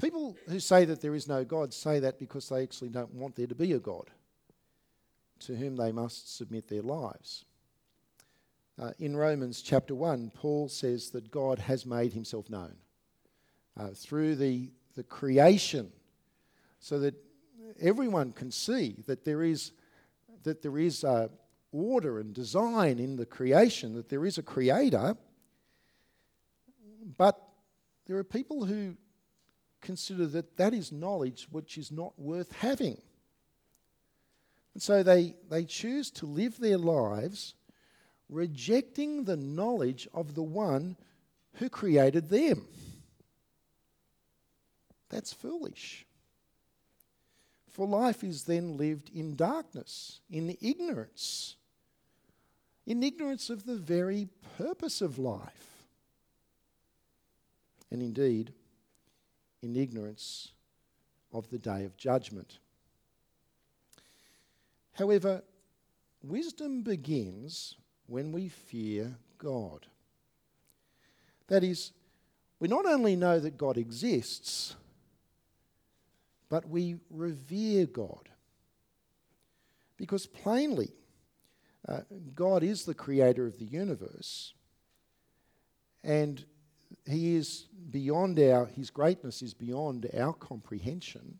People 0.00 0.36
who 0.48 0.60
say 0.60 0.86
that 0.86 1.02
there 1.02 1.14
is 1.14 1.28
no 1.28 1.44
God 1.44 1.74
say 1.74 2.00
that 2.00 2.18
because 2.18 2.48
they 2.48 2.62
actually 2.62 2.88
don't 2.88 3.12
want 3.12 3.36
there 3.36 3.46
to 3.46 3.54
be 3.54 3.72
a 3.72 3.78
God 3.78 4.10
to 5.40 5.54
whom 5.54 5.76
they 5.76 5.92
must 5.92 6.36
submit 6.36 6.68
their 6.68 6.82
lives. 6.82 7.44
Uh, 8.78 8.92
in 8.98 9.14
Romans 9.14 9.60
chapter 9.60 9.94
1, 9.94 10.32
Paul 10.34 10.68
says 10.68 11.10
that 11.10 11.30
God 11.30 11.58
has 11.58 11.84
made 11.84 12.14
himself 12.14 12.48
known 12.48 12.76
uh, 13.78 13.88
through 13.94 14.36
the, 14.36 14.70
the 14.96 15.02
creation 15.02 15.92
so 16.78 16.98
that 17.00 17.14
everyone 17.80 18.32
can 18.32 18.50
see 18.50 18.96
that 19.06 19.24
there 19.24 19.42
is, 19.42 19.72
that 20.42 20.62
there 20.62 20.78
is 20.78 21.04
uh, 21.04 21.28
order 21.72 22.18
and 22.18 22.34
design 22.34 22.98
in 22.98 23.16
the 23.16 23.26
creation, 23.26 23.94
that 23.94 24.08
there 24.08 24.26
is 24.26 24.38
a 24.38 24.42
creator. 24.42 25.16
But 27.16 27.40
there 28.06 28.16
are 28.16 28.24
people 28.24 28.64
who 28.64 28.96
consider 29.80 30.26
that 30.26 30.56
that 30.56 30.74
is 30.74 30.92
knowledge 30.92 31.46
which 31.50 31.78
is 31.78 31.90
not 31.90 32.18
worth 32.18 32.52
having. 32.52 33.00
And 34.74 34.82
so 34.82 35.02
they, 35.02 35.34
they 35.48 35.64
choose 35.64 36.10
to 36.12 36.26
live 36.26 36.58
their 36.58 36.78
lives 36.78 37.54
rejecting 38.28 39.24
the 39.24 39.36
knowledge 39.36 40.08
of 40.14 40.34
the 40.34 40.42
one 40.42 40.96
who 41.54 41.68
created 41.68 42.28
them. 42.28 42.68
That's 45.08 45.32
foolish. 45.32 46.06
For 47.70 47.86
life 47.86 48.24
is 48.24 48.44
then 48.44 48.76
lived 48.76 49.10
in 49.14 49.36
darkness, 49.36 50.20
in 50.30 50.56
ignorance, 50.60 51.54
in 52.86 53.02
ignorance 53.02 53.48
of 53.48 53.64
the 53.64 53.76
very 53.76 54.28
purpose 54.58 55.00
of 55.00 55.18
life. 55.18 55.84
And 57.90 58.02
indeed, 58.02 58.52
in 59.62 59.76
ignorance 59.76 60.52
of 61.32 61.48
the 61.50 61.58
day 61.58 61.84
of 61.84 61.96
judgment. 61.96 62.58
However, 64.94 65.42
wisdom 66.22 66.82
begins 66.82 67.76
when 68.06 68.32
we 68.32 68.48
fear 68.48 69.14
God. 69.38 69.86
That 71.46 71.62
is, 71.62 71.92
we 72.58 72.68
not 72.68 72.86
only 72.86 73.16
know 73.16 73.38
that 73.38 73.56
God 73.56 73.76
exists, 73.76 74.74
but 76.50 76.68
we 76.68 76.96
revere 77.08 77.86
God. 77.86 78.28
Because 79.96 80.26
plainly, 80.26 80.92
uh, 81.88 82.00
God 82.34 82.62
is 82.62 82.84
the 82.84 82.94
creator 82.94 83.46
of 83.46 83.58
the 83.58 83.64
universe, 83.64 84.52
and 86.04 86.44
he 87.06 87.36
is 87.36 87.66
beyond 87.90 88.38
our, 88.38 88.66
his 88.66 88.90
greatness 88.90 89.42
is 89.42 89.54
beyond 89.54 90.08
our 90.18 90.32
comprehension. 90.32 91.38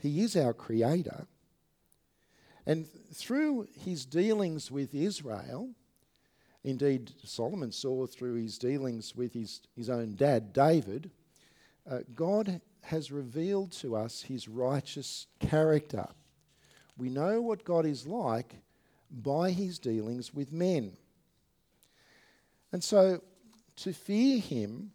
He 0.00 0.22
is 0.22 0.36
our 0.36 0.52
creator. 0.52 1.26
And 2.66 2.86
through 3.12 3.68
his 3.74 4.04
dealings 4.04 4.70
with 4.70 4.94
Israel, 4.94 5.70
indeed, 6.62 7.12
Solomon 7.24 7.72
saw 7.72 8.06
through 8.06 8.34
his 8.34 8.58
dealings 8.58 9.16
with 9.16 9.32
his, 9.32 9.60
his 9.74 9.88
own 9.88 10.14
dad, 10.14 10.52
David, 10.52 11.10
uh, 11.90 12.00
God 12.14 12.60
has 12.82 13.10
revealed 13.10 13.72
to 13.72 13.96
us 13.96 14.22
his 14.22 14.48
righteous 14.48 15.26
character. 15.40 16.06
We 16.96 17.08
know 17.08 17.40
what 17.40 17.64
God 17.64 17.86
is 17.86 18.06
like 18.06 18.54
by 19.10 19.50
his 19.50 19.78
dealings 19.78 20.34
with 20.34 20.52
men. 20.52 20.96
And 22.72 22.82
so 22.84 23.22
to 23.76 23.92
fear 23.92 24.38
him 24.38 24.92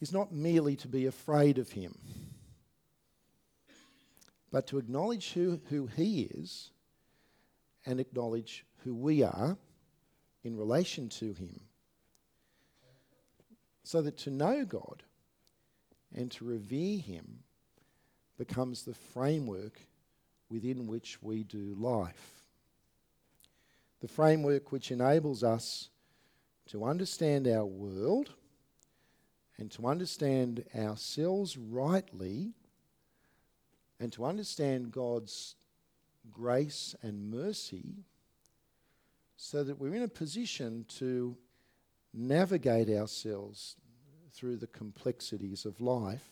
is 0.00 0.12
not 0.12 0.32
merely 0.32 0.76
to 0.76 0.88
be 0.88 1.06
afraid 1.06 1.58
of 1.58 1.70
him, 1.72 1.96
but 4.50 4.66
to 4.68 4.78
acknowledge 4.78 5.32
who, 5.32 5.60
who 5.68 5.86
he 5.86 6.22
is 6.22 6.70
and 7.86 8.00
acknowledge 8.00 8.64
who 8.84 8.94
we 8.94 9.22
are 9.22 9.56
in 10.42 10.56
relation 10.56 11.08
to 11.08 11.32
him. 11.34 11.60
So 13.84 14.02
that 14.02 14.18
to 14.18 14.30
know 14.30 14.64
God 14.64 15.02
and 16.14 16.30
to 16.32 16.44
revere 16.44 16.98
him 16.98 17.40
becomes 18.38 18.82
the 18.82 18.94
framework 18.94 19.78
within 20.48 20.86
which 20.86 21.22
we 21.22 21.44
do 21.44 21.74
life. 21.78 22.40
The 24.00 24.08
framework 24.08 24.72
which 24.72 24.90
enables 24.90 25.44
us 25.44 25.90
to 26.70 26.84
understand 26.84 27.46
our 27.46 27.66
world 27.66 28.32
and 29.58 29.70
to 29.72 29.86
understand 29.86 30.64
ourselves 30.76 31.56
rightly 31.56 32.54
and 34.00 34.10
to 34.14 34.24
understand 34.24 34.90
God's 34.90 35.54
grace 36.32 36.94
and 37.02 37.30
mercy 37.30 38.04
so 39.36 39.62
that 39.62 39.78
we're 39.78 39.94
in 39.94 40.02
a 40.02 40.08
position 40.08 40.86
to 40.88 41.36
navigate 42.14 42.88
ourselves 42.88 43.76
through 44.32 44.56
the 44.56 44.66
complexities 44.66 45.64
of 45.64 45.80
life 45.80 46.28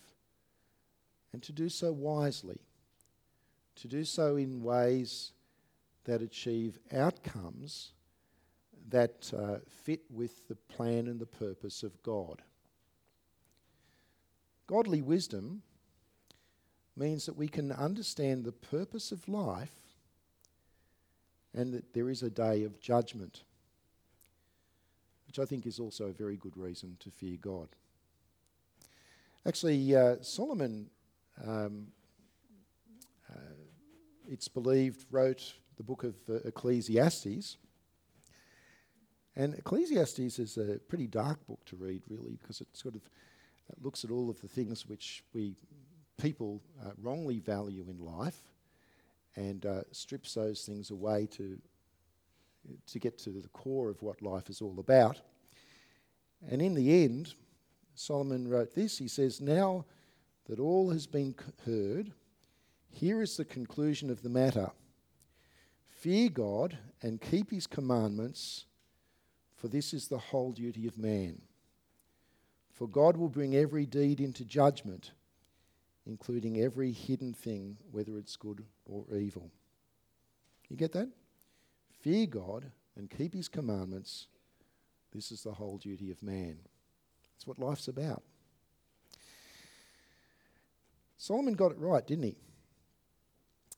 and 1.33 1.43
to 1.43 1.53
do 1.53 1.69
so 1.69 1.93
wisely, 1.93 2.59
to 3.77 3.89
do 3.89 4.05
so 4.05 4.37
in 4.37 4.63
ways 4.63 5.33
that 6.05 6.23
achieve 6.23 6.79
outcomes 6.93 7.93
that 8.89 9.31
uh, 9.37 9.57
fit 9.85 10.01
with 10.11 10.49
the 10.49 10.55
plan 10.55 11.07
and 11.07 11.21
the 11.21 11.27
purpose 11.27 11.83
of 11.83 12.03
God. 12.03 12.43
Godly 14.67 15.03
wisdom 15.03 15.63
means 16.97 17.27
that 17.27 17.37
we 17.37 17.49
can 17.49 17.73
understand 17.73 18.45
the 18.45 18.53
purpose 18.53 19.13
of 19.13 19.29
life 19.29 19.75
and 21.55 21.73
that 21.73 21.93
there 21.95 22.11
is 22.11 22.23
a 22.23 22.31
day 22.31 22.65
of 22.65 22.81
judgment, 22.81 23.43
which 25.27 25.39
I 25.39 25.45
think 25.45 25.67
is 25.67 25.79
also 25.79 26.07
a 26.07 26.13
very 26.13 26.37
good 26.37 26.57
reason 26.57 26.97
to 27.01 27.11
fear 27.11 27.37
God. 27.41 27.69
Actually, 29.49 29.97
uh, 29.97 30.17
Solomon, 30.21 30.91
um, 31.43 31.87
uh, 33.31 33.55
it's 34.29 34.47
believed, 34.47 35.07
wrote 35.11 35.55
the 35.79 35.83
book 35.83 36.05
of 36.05 36.17
uh, 36.29 36.35
Ecclesiastes 36.45 37.57
and 39.37 39.55
Ecclesiastes 39.55 40.39
is 40.39 40.59
a 40.59 40.79
pretty 40.89 41.07
dark 41.07 41.47
book 41.47 41.65
to 41.65 41.77
read, 41.77 42.03
really, 42.11 42.37
because 42.43 42.61
it 42.61 42.67
sort 42.75 42.95
of 42.95 43.01
uh, 43.71 43.75
looks 43.81 44.05
at 44.05 44.11
all 44.11 44.29
of 44.29 44.39
the 44.43 44.49
things 44.49 44.87
which 44.87 45.25
we 45.33 45.55
people 46.21 46.61
uh, 46.85 46.91
wrongly 47.01 47.39
value 47.39 47.87
in 47.89 48.05
life 48.05 48.43
and 49.37 49.65
uh, 49.65 49.81
strips 49.93 50.35
those 50.35 50.67
things 50.67 50.91
away 50.91 51.25
to, 51.25 51.57
to 52.87 52.99
get 52.99 53.17
to 53.17 53.31
the 53.31 53.49
core 53.49 53.89
of 53.89 54.03
what 54.03 54.21
life 54.21 54.51
is 54.51 54.61
all 54.61 54.79
about. 54.79 55.23
And 56.51 56.61
in 56.61 56.75
the 56.75 57.03
end, 57.03 57.33
Solomon 57.99 58.47
wrote 58.49 58.75
this 58.75 58.99
he 58.99 59.09
says, 59.09 59.41
Now 59.41 59.85
that 60.49 60.61
all 60.61 60.91
has 60.91 61.07
been 61.07 61.35
heard, 61.65 62.13
Here 62.91 63.23
is 63.23 63.37
the 63.37 63.45
conclusion 63.45 64.11
of 64.11 64.23
the 64.23 64.29
matter 64.29 64.71
Fear 65.89 66.29
God 66.31 66.79
and 67.03 67.21
keep 67.21 67.51
his 67.51 67.67
commandments, 67.67 68.67
for 69.57 69.67
this 69.67 69.93
is 69.93 70.07
the 70.07 70.19
whole 70.19 70.53
duty 70.53 70.87
of 70.87 70.97
man. 70.97 71.43
For 72.73 72.87
God 72.87 73.17
will 73.17 73.29
bring 73.29 73.57
every 73.57 73.85
deed 73.85 74.21
into 74.21 74.45
judgment, 74.45 75.11
including 76.07 76.61
every 76.61 76.93
hidden 76.93 77.35
thing, 77.35 77.79
whether 77.91 78.17
it's 78.17 78.37
good 78.37 78.65
or 78.87 79.05
evil. 79.17 79.51
You 80.69 80.77
get 80.77 80.93
that? 80.93 81.09
Fear 82.01 82.27
God 82.27 82.71
and 82.97 83.11
keep 83.11 83.35
his 83.35 83.49
commandments. 83.49 84.29
This 85.13 85.33
is 85.33 85.43
the 85.43 85.55
whole 85.55 85.79
duty 85.79 86.13
of 86.13 86.23
man. 86.23 86.59
That's 87.38 87.46
what 87.46 87.61
life's 87.61 87.87
about. 87.87 88.24
Solomon 91.18 91.55
got 91.55 91.70
it 91.70 91.79
right, 91.79 92.05
didn't 92.05 92.24
he? 92.24 92.37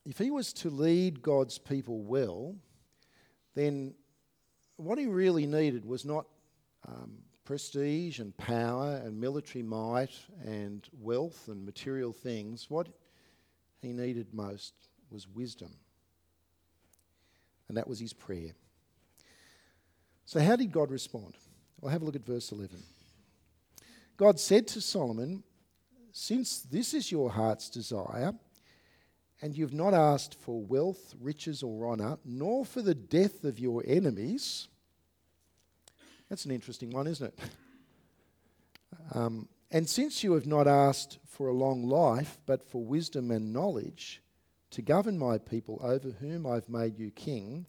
If 0.06 0.16
he 0.16 0.30
was 0.30 0.54
to 0.54 0.70
lead 0.70 1.20
God's 1.20 1.58
people 1.58 2.00
well, 2.00 2.54
then 3.54 3.92
what 4.76 4.96
he 4.96 5.06
really 5.06 5.44
needed 5.44 5.84
was 5.84 6.06
not 6.06 6.24
um, 6.88 7.18
prestige 7.44 8.18
and 8.18 8.34
power 8.38 8.96
and 9.04 9.20
military 9.20 9.62
might 9.62 10.16
and 10.42 10.88
wealth 10.98 11.48
and 11.48 11.66
material 11.66 12.14
things. 12.14 12.70
What 12.70 12.88
he 13.82 13.92
needed 13.92 14.32
most 14.32 14.72
was 15.10 15.28
wisdom. 15.28 15.74
And 17.68 17.76
that 17.76 17.86
was 17.86 18.00
his 18.00 18.14
prayer. 18.14 18.52
So, 20.24 20.40
how 20.40 20.56
did 20.56 20.72
God 20.72 20.90
respond? 20.90 21.34
Well, 21.78 21.92
have 21.92 22.00
a 22.00 22.06
look 22.06 22.16
at 22.16 22.24
verse 22.24 22.52
11. 22.52 22.82
God 24.20 24.38
said 24.38 24.68
to 24.68 24.82
Solomon, 24.82 25.42
Since 26.12 26.60
this 26.60 26.92
is 26.92 27.10
your 27.10 27.30
heart's 27.30 27.70
desire, 27.70 28.34
and 29.40 29.56
you've 29.56 29.72
not 29.72 29.94
asked 29.94 30.34
for 30.34 30.62
wealth, 30.62 31.14
riches, 31.18 31.62
or 31.62 31.88
honour, 31.88 32.18
nor 32.22 32.66
for 32.66 32.82
the 32.82 32.94
death 32.94 33.44
of 33.44 33.58
your 33.58 33.82
enemies. 33.86 34.68
That's 36.28 36.44
an 36.44 36.50
interesting 36.50 36.90
one, 36.90 37.06
isn't 37.06 37.26
it? 37.28 37.38
Um, 39.14 39.48
and 39.70 39.88
since 39.88 40.22
you 40.22 40.34
have 40.34 40.46
not 40.46 40.68
asked 40.68 41.18
for 41.26 41.48
a 41.48 41.54
long 41.54 41.84
life, 41.84 42.38
but 42.44 42.68
for 42.68 42.84
wisdom 42.84 43.30
and 43.30 43.52
knowledge 43.52 44.20
to 44.70 44.82
govern 44.82 45.18
my 45.18 45.38
people 45.38 45.80
over 45.82 46.10
whom 46.10 46.46
I've 46.46 46.68
made 46.68 46.98
you 46.98 47.10
king, 47.10 47.66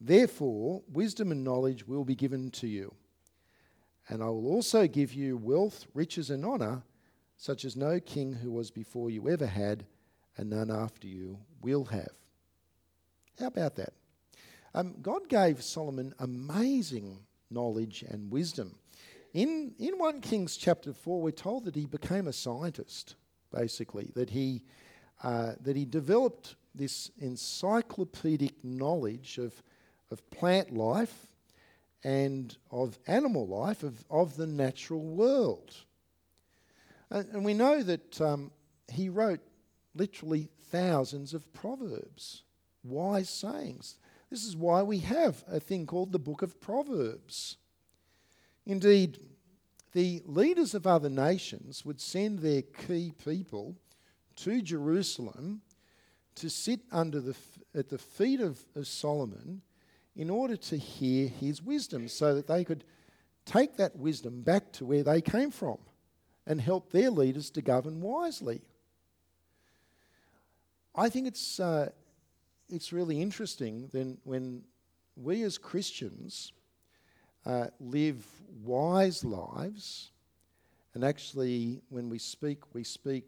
therefore 0.00 0.82
wisdom 0.92 1.32
and 1.32 1.42
knowledge 1.42 1.86
will 1.86 2.04
be 2.04 2.14
given 2.14 2.50
to 2.52 2.66
you. 2.66 2.94
And 4.08 4.22
I 4.22 4.26
will 4.26 4.46
also 4.48 4.86
give 4.86 5.14
you 5.14 5.36
wealth, 5.36 5.86
riches, 5.94 6.30
and 6.30 6.44
honour, 6.44 6.82
such 7.36 7.64
as 7.64 7.76
no 7.76 8.00
king 8.00 8.32
who 8.32 8.52
was 8.52 8.70
before 8.70 9.10
you 9.10 9.28
ever 9.28 9.46
had 9.46 9.86
and 10.36 10.50
none 10.50 10.70
after 10.70 11.06
you 11.06 11.38
will 11.62 11.84
have. 11.86 12.12
How 13.38 13.46
about 13.46 13.76
that? 13.76 13.92
Um, 14.74 14.96
God 15.00 15.28
gave 15.28 15.62
Solomon 15.62 16.14
amazing 16.18 17.20
knowledge 17.50 18.04
and 18.08 18.30
wisdom. 18.30 18.76
In, 19.32 19.74
in 19.78 19.98
1 19.98 20.20
Kings 20.20 20.56
chapter 20.56 20.92
4, 20.92 21.20
we're 21.20 21.30
told 21.30 21.64
that 21.64 21.74
he 21.74 21.86
became 21.86 22.28
a 22.28 22.32
scientist, 22.32 23.16
basically, 23.52 24.10
that 24.14 24.30
he, 24.30 24.62
uh, 25.22 25.52
that 25.60 25.76
he 25.76 25.84
developed 25.84 26.56
this 26.74 27.10
encyclopedic 27.20 28.64
knowledge 28.64 29.38
of, 29.38 29.62
of 30.10 30.28
plant 30.30 30.72
life 30.72 31.26
and 32.04 32.56
of 32.70 32.98
animal 33.06 33.46
life, 33.46 33.82
of, 33.82 34.04
of 34.10 34.36
the 34.36 34.46
natural 34.46 35.00
world. 35.00 35.74
And, 37.10 37.26
and 37.32 37.44
we 37.44 37.54
know 37.54 37.82
that 37.82 38.20
um, 38.20 38.52
he 38.92 39.08
wrote 39.08 39.40
literally 39.94 40.50
thousands 40.70 41.32
of 41.32 41.52
proverbs, 41.54 42.42
wise 42.82 43.30
sayings. 43.30 43.96
This 44.30 44.44
is 44.44 44.56
why 44.56 44.82
we 44.82 44.98
have 44.98 45.42
a 45.48 45.58
thing 45.58 45.86
called 45.86 46.12
the 46.12 46.18
Book 46.18 46.42
of 46.42 46.60
Proverbs. 46.60 47.56
Indeed, 48.66 49.18
the 49.92 50.22
leaders 50.26 50.74
of 50.74 50.86
other 50.86 51.08
nations 51.08 51.84
would 51.84 52.00
send 52.00 52.40
their 52.40 52.62
key 52.62 53.12
people 53.24 53.76
to 54.36 54.60
Jerusalem 54.60 55.62
to 56.34 56.50
sit 56.50 56.80
under 56.90 57.20
the, 57.20 57.36
at 57.74 57.88
the 57.88 57.98
feet 57.98 58.40
of, 58.40 58.60
of 58.74 58.88
Solomon 58.88 59.62
in 60.16 60.30
order 60.30 60.56
to 60.56 60.76
hear 60.76 61.28
his 61.28 61.62
wisdom 61.62 62.08
so 62.08 62.34
that 62.34 62.46
they 62.46 62.64
could 62.64 62.84
take 63.44 63.76
that 63.76 63.96
wisdom 63.96 64.42
back 64.42 64.72
to 64.72 64.84
where 64.84 65.02
they 65.02 65.20
came 65.20 65.50
from 65.50 65.78
and 66.46 66.60
help 66.60 66.92
their 66.92 67.10
leaders 67.10 67.50
to 67.50 67.62
govern 67.62 68.00
wisely. 68.00 68.62
I 70.94 71.08
think 71.08 71.26
it's, 71.26 71.58
uh, 71.58 71.90
it's 72.68 72.92
really 72.92 73.20
interesting 73.20 73.88
then 73.92 74.18
when 74.24 74.62
we 75.16 75.42
as 75.42 75.58
Christians 75.58 76.52
uh, 77.46 77.66
live 77.80 78.24
wise 78.62 79.24
lives, 79.24 80.10
and 80.94 81.04
actually, 81.04 81.82
when 81.88 82.08
we 82.08 82.18
speak, 82.18 82.72
we 82.72 82.84
speak 82.84 83.24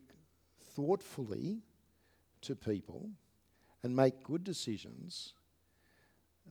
thoughtfully 0.75 1.59
to 2.43 2.55
people 2.55 3.11
and 3.83 3.95
make 3.95 4.23
good 4.23 4.45
decisions, 4.45 5.35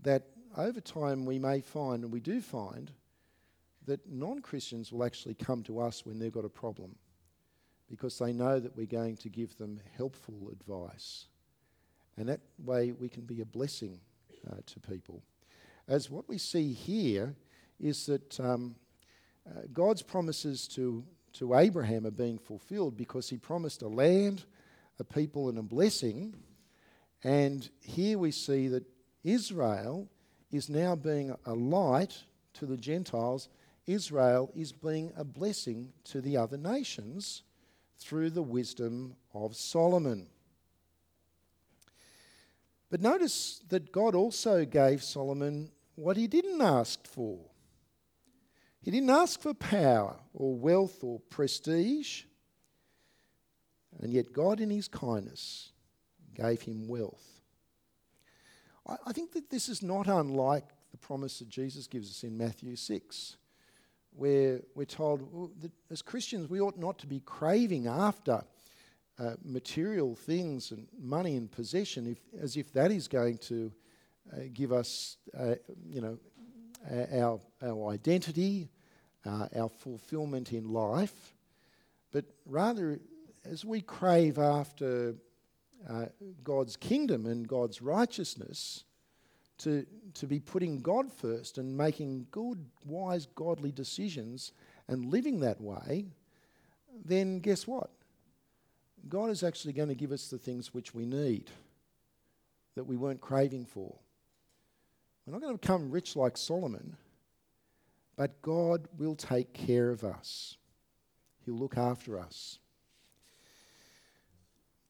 that 0.04 0.24
over 0.58 0.82
time 0.82 1.26
we 1.26 1.40
may 1.40 1.62
find, 1.62 2.04
and 2.04 2.12
we 2.12 2.20
do 2.20 2.42
find, 2.42 2.92
that 3.86 4.10
non 4.10 4.42
Christians 4.42 4.92
will 4.92 5.04
actually 5.04 5.36
come 5.36 5.64
to 5.64 5.80
us 5.80 6.06
when 6.06 6.20
they've 6.20 6.32
got 6.32 6.46
a 6.46 6.50
problem 6.50 6.96
because 7.90 8.18
they 8.18 8.34
know 8.34 8.60
that 8.60 8.76
we're 8.76 8.86
going 8.86 9.16
to 9.18 9.30
give 9.30 9.58
them 9.58 9.80
helpful 9.96 10.50
advice. 10.52 11.26
And 12.18 12.30
that 12.30 12.42
way 12.58 12.92
we 12.92 13.10
can 13.10 13.24
be 13.24 13.42
a 13.42 13.46
blessing 13.46 14.00
uh, 14.50 14.56
to 14.66 14.80
people. 14.80 15.22
As 15.88 16.10
what 16.10 16.28
we 16.28 16.38
see 16.38 16.74
here 16.74 17.36
is 17.80 18.06
that 18.08 18.40
um, 18.40 18.76
uh, 19.48 19.62
God's 19.72 20.02
promises 20.02 20.68
to, 20.70 21.04
to 21.34 21.56
Abraham 21.56 22.08
are 22.08 22.12
being 22.12 22.40
fulfilled 22.40 22.98
because 22.98 23.30
he 23.30 23.38
promised 23.38 23.82
a 23.82 23.88
land, 23.88 24.46
a 25.00 25.04
people, 25.04 25.50
and 25.50 25.60
a 25.60 25.64
blessing. 25.64 26.36
And 27.24 27.70
here 27.82 28.18
we 28.18 28.32
see 28.32 28.68
that 28.70 28.86
Israel 29.26 30.08
is 30.52 30.70
now 30.70 30.96
being 30.96 31.36
a 31.46 31.54
light 31.54 32.16
to 32.54 32.68
the 32.68 32.78
Gentiles. 32.78 33.50
Israel 33.88 34.52
is 34.56 34.72
being 34.72 35.12
a 35.18 35.24
blessing 35.24 35.92
to 36.06 36.22
the 36.22 36.38
other 36.38 36.58
nations 36.58 37.42
through 37.98 38.30
the 38.30 38.44
wisdom 38.44 39.16
of 39.34 39.56
Solomon. 39.56 40.28
But 42.92 43.02
notice 43.02 43.62
that 43.70 43.92
God 43.92 44.14
also 44.14 44.64
gave 44.64 45.04
Solomon 45.04 45.72
what 45.96 46.18
he 46.18 46.28
didn't 46.28 46.62
ask 46.62 47.06
for. 47.08 47.40
He 48.82 48.92
didn't 48.92 49.10
ask 49.10 49.42
for 49.42 49.56
power 49.56 50.18
or 50.36 50.56
wealth 50.56 51.04
or 51.04 51.20
prestige. 51.32 52.24
And 54.00 54.14
yet, 54.14 54.32
God, 54.32 54.60
in 54.60 54.70
his 54.70 54.88
kindness, 54.88 55.72
gave 56.36 56.62
him 56.62 56.88
wealth. 56.88 57.35
I, 58.88 58.96
I 59.08 59.14
think 59.14 59.34
that 59.34 59.50
this 59.50 59.70
is 59.70 59.82
not 59.82 60.08
unlike 60.08 60.66
the 60.92 60.98
promise 60.98 61.40
that 61.40 61.50
Jesus 61.50 61.88
gives 61.88 62.10
us 62.10 62.24
in 62.24 62.38
Matthew 62.38 62.76
6 62.76 63.38
where 64.16 64.62
we're 64.76 64.86
told 64.86 65.52
that 65.62 65.72
as 65.92 66.02
Christians 66.02 66.50
we 66.50 66.62
ought 66.62 66.78
not 66.78 66.98
to 67.00 67.08
be 67.08 67.20
craving 67.20 67.88
after 67.88 68.44
uh, 69.20 69.34
material 69.44 70.16
things 70.16 70.72
and 70.72 70.88
money 71.02 71.36
and 71.36 71.52
possession 71.52 72.08
if, 72.08 72.20
as 72.42 72.58
if 72.58 72.72
that 72.74 72.92
is 72.92 73.08
going 73.08 73.38
to 73.38 73.72
uh, 74.34 74.40
give 74.54 74.72
us, 74.72 75.18
uh, 75.38 75.56
you 75.90 76.02
know, 76.02 76.18
our, 77.14 77.40
our 77.64 77.90
identity, 77.92 78.70
uh, 79.26 79.48
our 79.56 79.70
fulfillment 79.70 80.54
in 80.54 80.72
life, 80.72 81.34
but 82.12 82.26
rather 82.46 83.00
as 83.44 83.66
we 83.66 83.82
crave 83.82 84.38
after 84.38 85.16
uh, 85.90 86.06
God's 86.44 86.76
kingdom 86.76 87.26
and 87.26 87.48
God's 87.48 87.82
righteousness, 87.82 88.84
to, 89.60 89.86
to 90.16 90.28
be 90.28 90.40
putting 90.40 90.82
God 90.82 91.12
first 91.12 91.58
and 91.58 91.78
making 91.78 92.28
good, 92.32 92.66
wise, 92.86 93.28
godly 93.36 93.72
decisions 93.72 94.52
and 94.88 95.06
living 95.06 95.40
that 95.40 95.62
way, 95.62 96.06
then 97.04 97.40
guess 97.40 97.66
what? 97.66 97.90
God 99.08 99.30
is 99.30 99.44
actually 99.44 99.74
going 99.74 99.90
to 99.90 99.96
give 99.96 100.12
us 100.12 100.28
the 100.30 100.38
things 100.38 100.74
which 100.74 100.94
we 100.94 101.06
need 101.06 101.50
that 102.76 102.84
we 102.84 102.98
weren't 102.98 103.22
craving 103.22 103.66
for. 103.66 103.96
We're 105.26 105.34
not 105.34 105.42
going 105.42 105.54
to 105.54 105.62
become 105.62 105.92
rich 105.92 106.16
like 106.16 106.38
Solomon, 106.38 106.98
but 108.16 108.42
God 108.42 108.88
will 108.98 109.16
take 109.16 109.54
care 109.54 109.90
of 109.90 110.04
us. 110.04 110.58
He'll 111.46 111.56
look 111.56 111.78
after 111.78 112.20
us. 112.20 112.60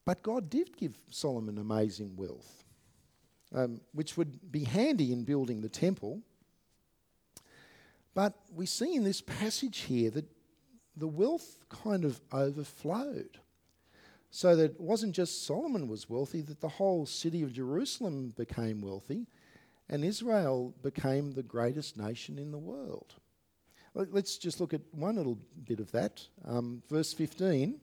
But 0.06 0.22
God 0.22 0.48
did 0.48 0.74
give 0.78 0.96
Solomon 1.10 1.58
amazing 1.58 2.16
wealth 2.16 2.56
um, 3.54 3.80
which 3.92 4.16
would 4.16 4.52
be 4.52 4.64
handy 4.64 5.12
in 5.12 5.24
building 5.24 5.60
the 5.60 5.68
temple. 5.68 6.20
But 8.14 8.34
we 8.54 8.66
see 8.66 8.94
in 8.94 9.04
this 9.04 9.20
passage 9.20 9.80
here 9.80 10.10
that 10.10 10.26
the 10.96 11.08
wealth 11.08 11.58
kind 11.68 12.04
of 12.04 12.20
overflowed. 12.32 13.38
so 14.28 14.56
that 14.56 14.72
it 14.72 14.80
wasn't 14.80 15.14
just 15.14 15.46
Solomon 15.46 15.88
was 15.88 16.10
wealthy, 16.10 16.42
that 16.42 16.60
the 16.60 16.68
whole 16.68 17.06
city 17.06 17.42
of 17.42 17.52
Jerusalem 17.52 18.34
became 18.36 18.82
wealthy, 18.82 19.28
and 19.88 20.04
Israel 20.04 20.74
became 20.82 21.32
the 21.32 21.44
greatest 21.44 21.96
nation 21.96 22.38
in 22.38 22.50
the 22.50 22.58
world. 22.58 23.14
Let's 23.94 24.36
just 24.36 24.60
look 24.60 24.74
at 24.74 24.82
one 24.92 25.16
little 25.16 25.38
bit 25.64 25.80
of 25.80 25.90
that. 25.92 26.26
Um, 26.44 26.82
verse 26.90 27.14
15 27.14 27.80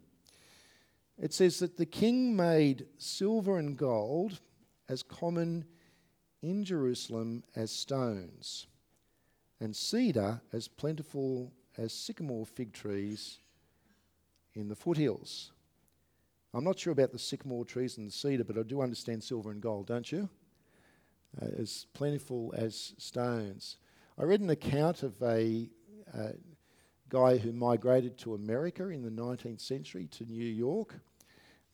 it 1.23 1.31
says 1.31 1.59
that 1.59 1.77
the 1.77 1.85
king 1.85 2.35
made 2.35 2.85
silver 2.97 3.57
and 3.57 3.77
gold 3.77 4.41
as 4.89 5.01
common 5.01 5.63
in 6.41 6.65
Jerusalem 6.65 7.45
as 7.55 7.71
stones, 7.71 8.67
and 9.61 9.73
cedar 9.73 10.41
as 10.51 10.67
plentiful 10.67 11.53
as 11.77 11.93
sycamore 11.93 12.45
fig 12.45 12.73
trees 12.73 13.37
in 14.53 14.67
the 14.67 14.75
foothills. 14.75 15.53
I'm 16.53 16.65
not 16.65 16.77
sure 16.77 16.91
about 16.91 17.13
the 17.13 17.19
sycamore 17.19 17.63
trees 17.63 17.97
and 17.97 18.05
the 18.05 18.11
cedar, 18.11 18.43
but 18.43 18.57
I 18.57 18.63
do 18.63 18.81
understand 18.81 19.23
silver 19.23 19.51
and 19.51 19.61
gold, 19.61 19.87
don't 19.87 20.11
you? 20.11 20.27
Uh, 21.41 21.45
as 21.57 21.87
plentiful 21.93 22.53
as 22.57 22.95
stones. 22.97 23.77
I 24.19 24.23
read 24.23 24.41
an 24.41 24.49
account 24.49 25.03
of 25.03 25.13
a 25.23 25.69
uh, 26.13 26.33
guy 27.07 27.37
who 27.37 27.53
migrated 27.53 28.17
to 28.17 28.33
America 28.33 28.89
in 28.89 29.03
the 29.03 29.09
19th 29.09 29.61
century 29.61 30.07
to 30.07 30.25
New 30.25 30.43
York. 30.43 30.95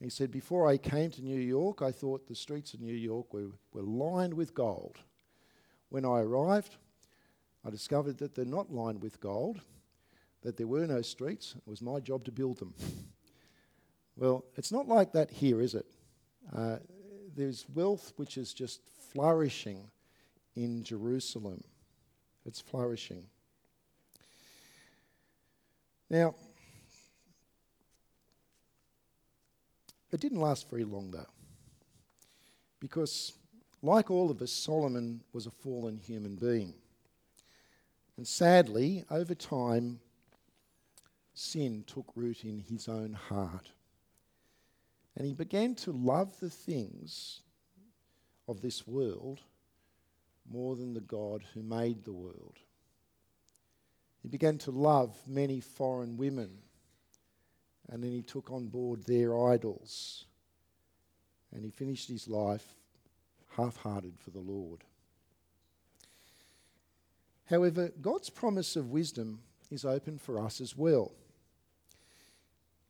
He 0.00 0.08
said, 0.08 0.30
Before 0.30 0.66
I 0.66 0.78
came 0.78 1.10
to 1.10 1.22
New 1.22 1.38
York, 1.38 1.82
I 1.82 1.92
thought 1.92 2.26
the 2.26 2.34
streets 2.34 2.72
of 2.72 2.80
New 2.80 2.94
York 2.94 3.32
were, 3.34 3.50
were 3.72 3.82
lined 3.82 4.34
with 4.34 4.54
gold. 4.54 4.98
When 5.90 6.04
I 6.04 6.20
arrived, 6.20 6.76
I 7.66 7.70
discovered 7.70 8.18
that 8.18 8.34
they're 8.34 8.44
not 8.44 8.72
lined 8.72 9.02
with 9.02 9.20
gold, 9.20 9.60
that 10.42 10.56
there 10.56 10.66
were 10.66 10.86
no 10.86 11.02
streets. 11.02 11.54
It 11.56 11.68
was 11.68 11.82
my 11.82 12.00
job 12.00 12.24
to 12.24 12.32
build 12.32 12.58
them. 12.58 12.74
Well, 14.16 14.44
it's 14.56 14.72
not 14.72 14.88
like 14.88 15.12
that 15.12 15.30
here, 15.30 15.60
is 15.60 15.74
it? 15.74 15.86
Uh, 16.54 16.76
there's 17.34 17.66
wealth 17.74 18.12
which 18.16 18.36
is 18.36 18.52
just 18.52 18.80
flourishing 19.12 19.90
in 20.56 20.82
Jerusalem. 20.82 21.62
It's 22.44 22.60
flourishing. 22.60 23.24
Now, 26.10 26.34
it 30.12 30.20
didn't 30.20 30.40
last 30.40 30.68
very 30.70 30.84
long 30.84 31.10
though, 31.10 31.26
because 32.80 33.32
like 33.82 34.10
all 34.10 34.30
of 34.30 34.42
us, 34.42 34.52
Solomon 34.52 35.22
was 35.32 35.46
a 35.46 35.50
fallen 35.50 35.96
human 35.96 36.36
being. 36.36 36.74
And 38.16 38.26
sadly, 38.26 39.04
over 39.10 39.34
time, 39.34 40.00
sin 41.32 41.84
took 41.86 42.06
root 42.14 42.44
in 42.44 42.60
his 42.68 42.88
own 42.88 43.14
heart. 43.14 43.70
And 45.16 45.26
he 45.26 45.32
began 45.32 45.74
to 45.76 45.92
love 45.92 46.38
the 46.38 46.50
things 46.50 47.40
of 48.46 48.60
this 48.60 48.86
world 48.86 49.40
more 50.50 50.76
than 50.76 50.92
the 50.92 51.00
God 51.00 51.42
who 51.54 51.62
made 51.62 52.04
the 52.04 52.12
world. 52.12 52.58
He 54.22 54.28
began 54.28 54.58
to 54.58 54.70
love 54.70 55.16
many 55.26 55.60
foreign 55.60 56.18
women, 56.18 56.58
and 57.90 58.02
then 58.02 58.12
he 58.12 58.22
took 58.22 58.50
on 58.50 58.68
board 58.68 59.04
their 59.04 59.36
idols, 59.36 60.24
and 61.52 61.64
he 61.64 61.70
finished 61.70 62.08
his 62.08 62.28
life 62.28 62.76
half 63.56 63.76
hearted 63.76 64.14
for 64.18 64.30
the 64.30 64.38
Lord. 64.38 64.84
However, 67.46 67.90
God's 68.00 68.30
promise 68.30 68.76
of 68.76 68.90
wisdom 68.90 69.40
is 69.70 69.84
open 69.84 70.18
for 70.18 70.40
us 70.40 70.60
as 70.60 70.76
well. 70.76 71.12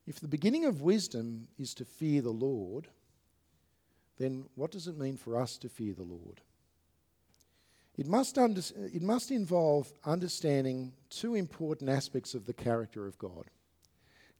If 0.05 0.19
the 0.19 0.27
beginning 0.27 0.65
of 0.65 0.81
wisdom 0.81 1.47
is 1.57 1.73
to 1.75 1.85
fear 1.85 2.21
the 2.21 2.29
Lord, 2.29 2.87
then 4.19 4.45
what 4.55 4.71
does 4.71 4.87
it 4.87 4.97
mean 4.97 5.17
for 5.17 5.35
us 5.35 5.57
to 5.57 5.69
fear 5.69 5.93
the 5.93 6.03
Lord? 6.03 6.41
It 7.97 8.07
must, 8.07 8.37
under, 8.37 8.61
it 8.93 9.01
must 9.01 9.31
involve 9.31 9.91
understanding 10.05 10.93
two 11.09 11.33
important 11.33 11.89
aspects 11.89 12.35
of 12.35 12.45
the 12.45 12.53
character 12.53 13.07
of 13.07 13.17
God. 13.17 13.45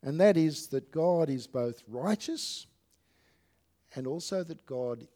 And 0.03 0.19
that 0.19 0.37
is 0.37 0.67
that 0.67 0.91
God 0.91 1.29
is 1.29 1.47
both 1.47 1.83
righteous 1.87 2.65
and 3.95 4.07
also 4.07 4.43
that 4.43 4.65
God 4.65 5.07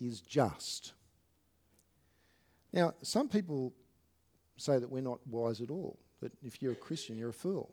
is 0.00 0.20
just. 0.20 0.94
Now, 2.72 2.94
some 3.02 3.28
people 3.28 3.72
say 4.56 4.78
that 4.78 4.90
we're 4.90 5.02
not 5.02 5.20
wise 5.26 5.60
at 5.60 5.70
all, 5.70 5.98
that 6.20 6.32
if 6.42 6.62
you're 6.62 6.72
a 6.72 6.76
Christian, 6.76 7.18
you're 7.18 7.30
a 7.30 7.34
fool. 7.34 7.72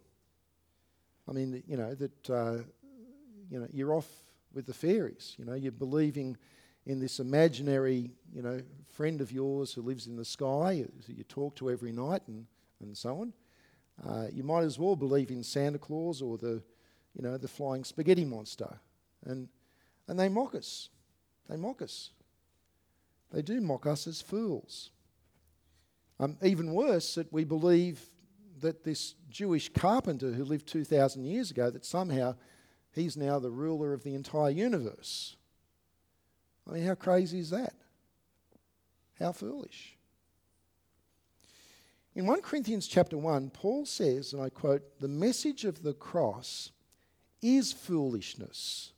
I 1.28 1.32
mean, 1.32 1.64
you 1.68 1.78
know, 1.78 1.96
that 1.96 2.30
uh, 2.30 2.58
you 3.50 3.60
know, 3.60 3.68
you're 3.72 3.94
off 3.94 4.10
with 4.54 4.66
the 4.66 4.74
fairies. 4.74 5.36
You 5.38 5.46
know, 5.46 5.54
you're 5.54 5.72
believing 5.72 6.38
in 6.86 7.00
this 7.00 7.20
imaginary, 7.20 8.12
you 8.34 8.42
know, 8.42 8.62
friend 8.88 9.22
of 9.22 9.32
yours 9.32 9.74
who 9.74 9.82
lives 9.82 10.08
in 10.08 10.16
the 10.16 10.26
sky, 10.26 10.86
who 11.08 11.14
you 11.14 11.24
talk 11.24 11.56
to 11.58 11.70
every 11.70 11.92
night, 11.92 12.22
and, 12.28 12.46
and 12.82 12.98
so 12.98 13.22
on. 13.22 13.34
Uh, 14.08 14.28
you 14.32 14.44
might 14.44 14.64
as 14.64 14.80
well 14.80 14.96
believe 14.96 15.30
in 15.30 15.44
Santa 15.44 15.78
Claus 15.78 16.22
or 16.22 16.38
the, 16.38 16.62
you 17.14 17.22
know, 17.22 17.38
the 17.38 17.48
flying 17.48 17.84
spaghetti 17.84 18.26
monster, 18.26 18.80
and 19.26 19.50
and 20.08 20.20
they 20.20 20.30
mock 20.30 20.56
us. 20.56 20.90
They 21.48 21.56
mock 21.56 21.82
us. 21.82 22.12
They 23.32 23.42
do 23.42 23.62
mock 23.62 23.86
us 23.86 24.08
as 24.08 24.22
fools. 24.22 24.90
Um, 26.20 26.38
even 26.42 26.74
worse, 26.74 27.16
that 27.16 27.32
we 27.32 27.44
believe 27.44 28.02
that 28.60 28.84
this 28.84 29.16
Jewish 29.30 29.70
carpenter 29.70 30.34
who 30.34 30.44
lived 30.44 30.68
2,000 30.68 31.24
years 31.26 31.52
ago, 31.52 31.70
that 31.70 31.86
somehow 31.86 32.36
he's 32.92 33.16
now 33.16 33.40
the 33.40 33.52
ruler 33.52 33.94
of 33.94 34.04
the 34.04 34.16
entire 34.16 34.50
universe. 34.50 35.38
I 36.68 36.74
mean, 36.74 36.86
how 36.86 36.96
crazy 36.96 37.40
is 37.40 37.52
that? 37.52 37.74
How 39.20 39.32
foolish. 39.32 39.98
In 42.20 42.26
1 42.26 42.42
Corinthians 42.42 42.86
chapter 42.86 43.18
1, 43.18 43.52
Paul 43.52 43.86
says, 43.86 44.34
and 44.34 44.42
I 44.42 44.50
quote, 44.50 45.00
the 45.00 45.08
message 45.08 45.64
of 45.64 45.84
the 45.84 45.94
cross 45.94 46.74
is 47.42 47.72
foolishness 47.72 48.92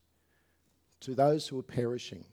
to 1.02 1.14
those 1.14 1.48
who 1.48 1.60
are 1.60 1.62
perishing. 1.62 2.26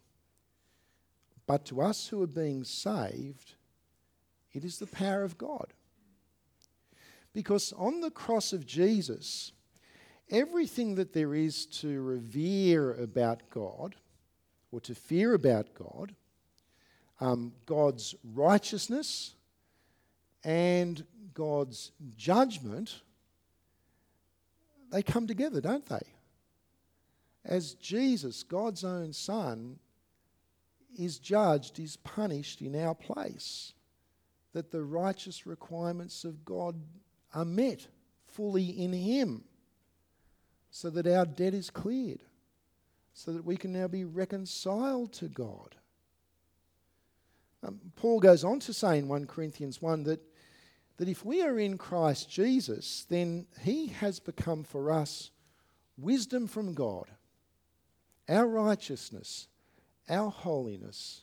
But 1.47 1.67
to 1.67 1.83
us 1.83 2.09
who 2.09 2.23
are 2.23 2.27
being 2.27 2.65
saved, 2.65 3.53
it 4.55 4.65
is 4.65 4.79
the 4.79 4.87
power 4.87 5.25
of 5.25 5.37
God. 5.37 5.75
Because 7.35 7.75
on 7.77 8.01
the 8.01 8.11
cross 8.11 8.55
of 8.55 8.65
Jesus, 8.65 9.53
everything 10.31 10.95
that 10.95 11.13
there 11.13 11.35
is 11.35 11.67
to 11.67 12.01
revere 12.01 12.95
about 12.95 13.51
God 13.51 13.95
or 14.73 14.81
to 14.81 14.95
fear 14.95 15.35
about 15.35 15.75
God, 15.75 16.15
um, 17.21 17.53
God's 17.67 18.15
righteousness 18.25 19.35
and 20.45 21.05
God's 21.35 21.93
judgment, 22.17 23.03
they 24.91 25.03
come 25.03 25.27
together, 25.27 25.61
don't 25.61 25.87
they? 25.87 26.07
As 27.45 27.75
Jesus, 27.75 28.43
God's 28.43 28.85
own 28.85 29.13
Son, 29.13 29.79
is 30.99 31.19
judged, 31.19 31.79
is 31.79 31.97
punished 31.97 32.61
in 32.61 32.75
our 32.75 32.95
place, 32.95 33.73
that 34.53 34.71
the 34.71 34.83
righteous 34.83 35.47
requirements 35.47 36.25
of 36.25 36.45
God 36.45 36.75
are 37.35 37.45
met 37.45 37.87
fully 38.27 38.65
in 38.65 38.93
Him 38.93 39.45
so 40.71 40.91
that 40.91 41.07
our 41.07 41.27
debt 41.27 41.55
is 41.55 41.71
cleared, 41.71 42.23
so 43.13 43.33
that 43.33 43.45
we 43.45 43.57
can 43.57 43.73
now 43.73 43.89
be 43.89 44.05
reconciled 44.05 45.13
to 45.15 45.29
God. 45.29 45.77
Um, 47.67 47.81
Paul 47.97 48.21
goes 48.21 48.45
on 48.45 48.61
to 48.61 48.73
say 48.73 48.99
in 48.99 49.09
1 49.09 49.27
Corinthians 49.27 49.83
1 49.83 50.05
that, 50.05 50.21
that 50.99 51.09
if 51.09 51.25
we 51.25 51.43
are 51.43 51.59
in 51.59 51.79
Christ 51.79 52.29
Jesus, 52.29 53.07
then 53.09 53.47
He 53.63 53.87
has 53.87 54.21
become 54.21 54.65
for 54.65 54.93
us 54.93 55.31
wisdom 55.97 56.47
from 56.47 56.75
God, 56.75 57.07
our 58.29 58.47
righteousness, 58.47 59.49
our 60.09 60.29
holiness, 60.31 61.23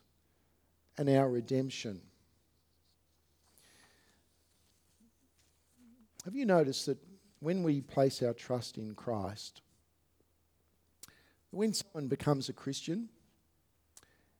and 0.97 1.09
our 1.09 1.29
redemption. 1.29 2.01
Have 6.23 6.35
you 6.35 6.45
noticed 6.45 6.87
that 6.87 6.97
when 7.39 7.61
we 7.61 7.81
place 7.81 8.23
our 8.23 8.33
trust 8.33 8.77
in 8.77 8.95
Christ, 8.95 9.61
when 11.51 11.73
someone 11.73 12.07
becomes 12.07 12.49
a 12.49 12.53
Christian, 12.53 13.09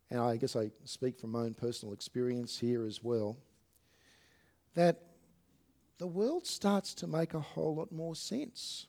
and 0.09 0.19
I 0.19 0.37
guess 0.37 0.55
I 0.55 0.71
speak 0.85 1.19
from 1.19 1.31
my 1.31 1.41
own 1.41 1.53
personal 1.53 1.93
experience 1.93 2.57
here 2.57 2.85
as 2.85 3.03
well, 3.03 3.37
that 4.75 5.04
the 5.97 6.07
world 6.07 6.45
starts 6.45 6.93
to 6.95 7.07
make 7.07 7.33
a 7.33 7.39
whole 7.39 7.75
lot 7.75 7.91
more 7.91 8.15
sense. 8.15 8.87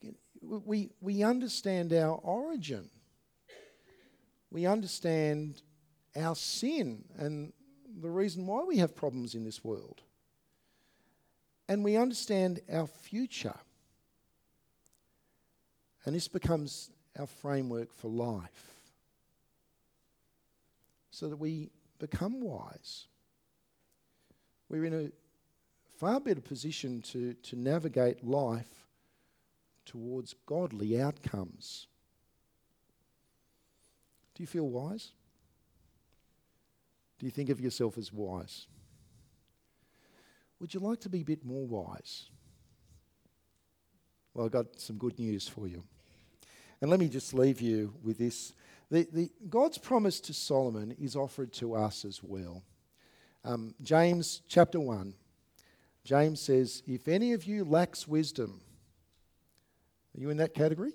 Can, 0.00 0.14
we, 0.42 0.90
we 1.00 1.22
understand 1.22 1.92
our 1.92 2.16
origin. 2.16 2.88
We 4.50 4.66
understand 4.66 5.62
our 6.16 6.34
sin 6.34 7.04
and 7.18 7.52
the 8.00 8.10
reason 8.10 8.46
why 8.46 8.64
we 8.64 8.78
have 8.78 8.94
problems 8.94 9.34
in 9.34 9.44
this 9.44 9.64
world 9.64 10.02
and 11.68 11.84
we 11.84 11.96
understand 11.96 12.60
our 12.72 12.88
future. 12.88 13.54
And 16.04 16.16
this 16.16 16.26
becomes 16.26 16.90
our 17.16 17.26
framework 17.26 17.94
for 17.94 18.08
life 18.08 18.70
so 21.12 21.28
that 21.28 21.36
we 21.36 21.70
become 22.00 22.40
wise. 22.40 23.06
We're 24.68 24.84
in 24.84 24.94
a 24.94 25.10
far 26.00 26.18
better 26.18 26.40
position 26.40 27.02
to, 27.02 27.34
to 27.42 27.56
navigate 27.56 28.24
life 28.24 28.86
towards 29.84 30.34
godly 30.46 30.98
outcomes. 30.98 31.88
Do 34.34 34.42
you 34.42 34.46
feel 34.46 34.66
wise? 34.66 35.12
Do 37.18 37.26
you 37.26 37.30
think 37.30 37.50
of 37.50 37.60
yourself 37.60 37.98
as 37.98 38.10
wise? 38.10 38.66
Would 40.58 40.72
you 40.72 40.80
like 40.80 41.00
to 41.00 41.10
be 41.10 41.20
a 41.20 41.24
bit 41.24 41.44
more 41.44 41.66
wise? 41.66 42.30
Well, 44.32 44.46
I've 44.46 44.52
got 44.52 44.80
some 44.80 44.96
good 44.96 45.18
news 45.18 45.48
for 45.48 45.68
you. 45.68 45.84
And 46.80 46.90
let 46.90 46.98
me 46.98 47.10
just 47.10 47.34
leave 47.34 47.60
you 47.60 47.92
with 48.02 48.16
this. 48.16 48.54
The, 48.90 49.06
the, 49.12 49.30
God's 49.50 49.76
promise 49.76 50.18
to 50.20 50.32
Solomon 50.32 50.96
is 50.98 51.14
offered 51.14 51.52
to 51.54 51.74
us 51.74 52.06
as 52.06 52.22
well. 52.22 52.62
Um, 53.44 53.74
James 53.82 54.40
chapter 54.48 54.80
1, 54.80 55.12
James 56.04 56.40
says, 56.40 56.82
If 56.86 57.08
any 57.08 57.32
of 57.32 57.44
you 57.44 57.64
lacks 57.64 58.08
wisdom, 58.08 58.60
are 60.16 60.20
you 60.20 60.30
in 60.30 60.38
that 60.38 60.54
category? 60.54 60.92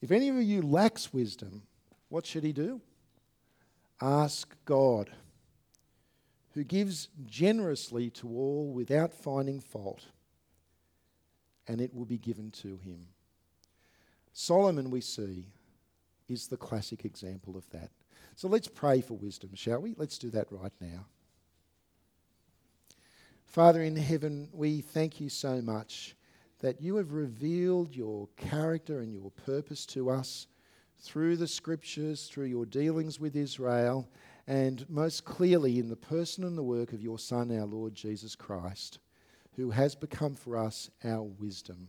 If 0.00 0.10
any 0.10 0.28
of 0.28 0.36
you 0.42 0.62
lacks 0.62 1.12
wisdom, 1.12 1.62
what 2.08 2.26
should 2.26 2.44
he 2.44 2.52
do? 2.52 2.80
Ask 4.00 4.54
God, 4.64 5.10
who 6.52 6.62
gives 6.62 7.08
generously 7.26 8.10
to 8.10 8.28
all 8.28 8.70
without 8.72 9.14
finding 9.14 9.60
fault, 9.60 10.04
and 11.66 11.80
it 11.80 11.94
will 11.94 12.04
be 12.04 12.18
given 12.18 12.50
to 12.50 12.76
him. 12.76 13.06
Solomon, 14.32 14.90
we 14.90 15.00
see, 15.00 15.46
is 16.28 16.48
the 16.48 16.56
classic 16.56 17.04
example 17.04 17.56
of 17.56 17.68
that. 17.70 17.90
So 18.36 18.48
let's 18.48 18.68
pray 18.68 19.00
for 19.00 19.14
wisdom, 19.14 19.50
shall 19.54 19.80
we? 19.80 19.94
Let's 19.96 20.18
do 20.18 20.28
that 20.30 20.48
right 20.50 20.72
now. 20.80 21.06
Father 23.54 23.84
in 23.84 23.94
heaven, 23.94 24.48
we 24.52 24.80
thank 24.80 25.20
you 25.20 25.28
so 25.28 25.62
much 25.62 26.16
that 26.58 26.80
you 26.80 26.96
have 26.96 27.12
revealed 27.12 27.94
your 27.94 28.26
character 28.36 28.98
and 28.98 29.14
your 29.14 29.30
purpose 29.30 29.86
to 29.86 30.10
us 30.10 30.48
through 30.98 31.36
the 31.36 31.46
scriptures, 31.46 32.26
through 32.26 32.46
your 32.46 32.66
dealings 32.66 33.20
with 33.20 33.36
Israel, 33.36 34.08
and 34.48 34.84
most 34.90 35.24
clearly 35.24 35.78
in 35.78 35.88
the 35.88 35.94
person 35.94 36.42
and 36.42 36.58
the 36.58 36.64
work 36.64 36.92
of 36.92 37.00
your 37.00 37.16
Son, 37.16 37.56
our 37.56 37.64
Lord 37.64 37.94
Jesus 37.94 38.34
Christ, 38.34 38.98
who 39.54 39.70
has 39.70 39.94
become 39.94 40.34
for 40.34 40.56
us 40.56 40.90
our 41.04 41.22
wisdom. 41.22 41.86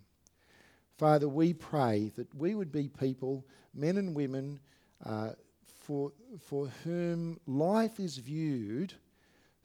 Father, 0.99 1.27
we 1.27 1.51
pray 1.51 2.11
that 2.15 2.31
we 2.35 2.53
would 2.53 2.71
be 2.71 2.89
people, 2.89 3.43
men 3.73 3.97
and 3.97 4.13
women, 4.13 4.59
uh, 5.03 5.31
for, 5.79 6.11
for 6.39 6.67
whom 6.83 7.39
life 7.47 7.99
is 7.99 8.17
viewed 8.17 8.93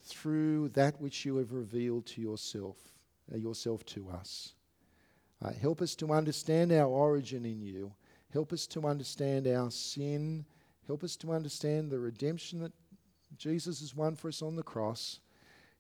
through 0.03 0.69
that 0.71 1.01
which 1.01 1.25
you 1.25 1.37
have 1.37 1.53
revealed 1.53 2.07
to 2.07 2.21
yourself, 2.21 2.77
uh, 3.33 3.37
yourself 3.37 3.85
to 3.87 4.09
us. 4.11 4.55
Uh, 5.43 5.53
help 5.53 5.81
us 5.81 5.95
to 5.97 6.13
understand 6.13 6.73
our 6.73 6.87
origin 6.87 7.45
in 7.45 7.61
you. 7.63 7.93
Help 8.33 8.53
us 8.53 8.67
to 8.69 8.87
understand 8.87 9.47
our 9.47 9.71
sin. 9.71 10.45
Help 10.87 11.03
us 11.03 11.17
to 11.17 11.33
understand 11.33 11.91
the 11.91 11.99
redemption 11.99 12.61
that 12.61 12.73
Jesus 13.37 13.81
has 13.81 13.95
won 13.95 14.17
for 14.17 14.29
us 14.29 14.43
on 14.43 14.57
the 14.57 14.63
cross. 14.63 15.21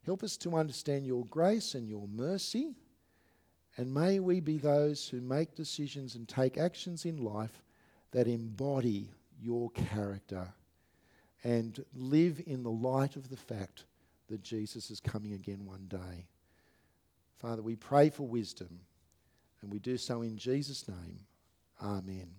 Help 0.06 0.22
us 0.22 0.36
to 0.38 0.56
understand 0.56 1.06
your 1.06 1.26
grace 1.26 1.74
and 1.74 1.88
your 1.88 2.08
mercy. 2.08 2.74
And 3.76 3.92
may 3.92 4.18
we 4.18 4.40
be 4.40 4.58
those 4.58 5.08
who 5.08 5.20
make 5.20 5.54
decisions 5.54 6.14
and 6.14 6.28
take 6.28 6.58
actions 6.58 7.04
in 7.04 7.18
life 7.18 7.62
that 8.12 8.26
embody 8.26 9.10
your 9.40 9.70
character 9.70 10.48
and 11.44 11.84
live 11.94 12.42
in 12.46 12.62
the 12.62 12.70
light 12.70 13.16
of 13.16 13.30
the 13.30 13.36
fact 13.36 13.84
that 14.30 14.42
Jesus 14.42 14.90
is 14.90 15.00
coming 15.00 15.32
again 15.32 15.66
one 15.66 15.86
day. 15.88 16.26
Father, 17.38 17.62
we 17.62 17.76
pray 17.76 18.10
for 18.10 18.26
wisdom 18.26 18.80
and 19.62 19.72
we 19.72 19.78
do 19.78 19.96
so 19.96 20.22
in 20.22 20.36
Jesus' 20.36 20.88
name. 20.88 21.20
Amen. 21.82 22.30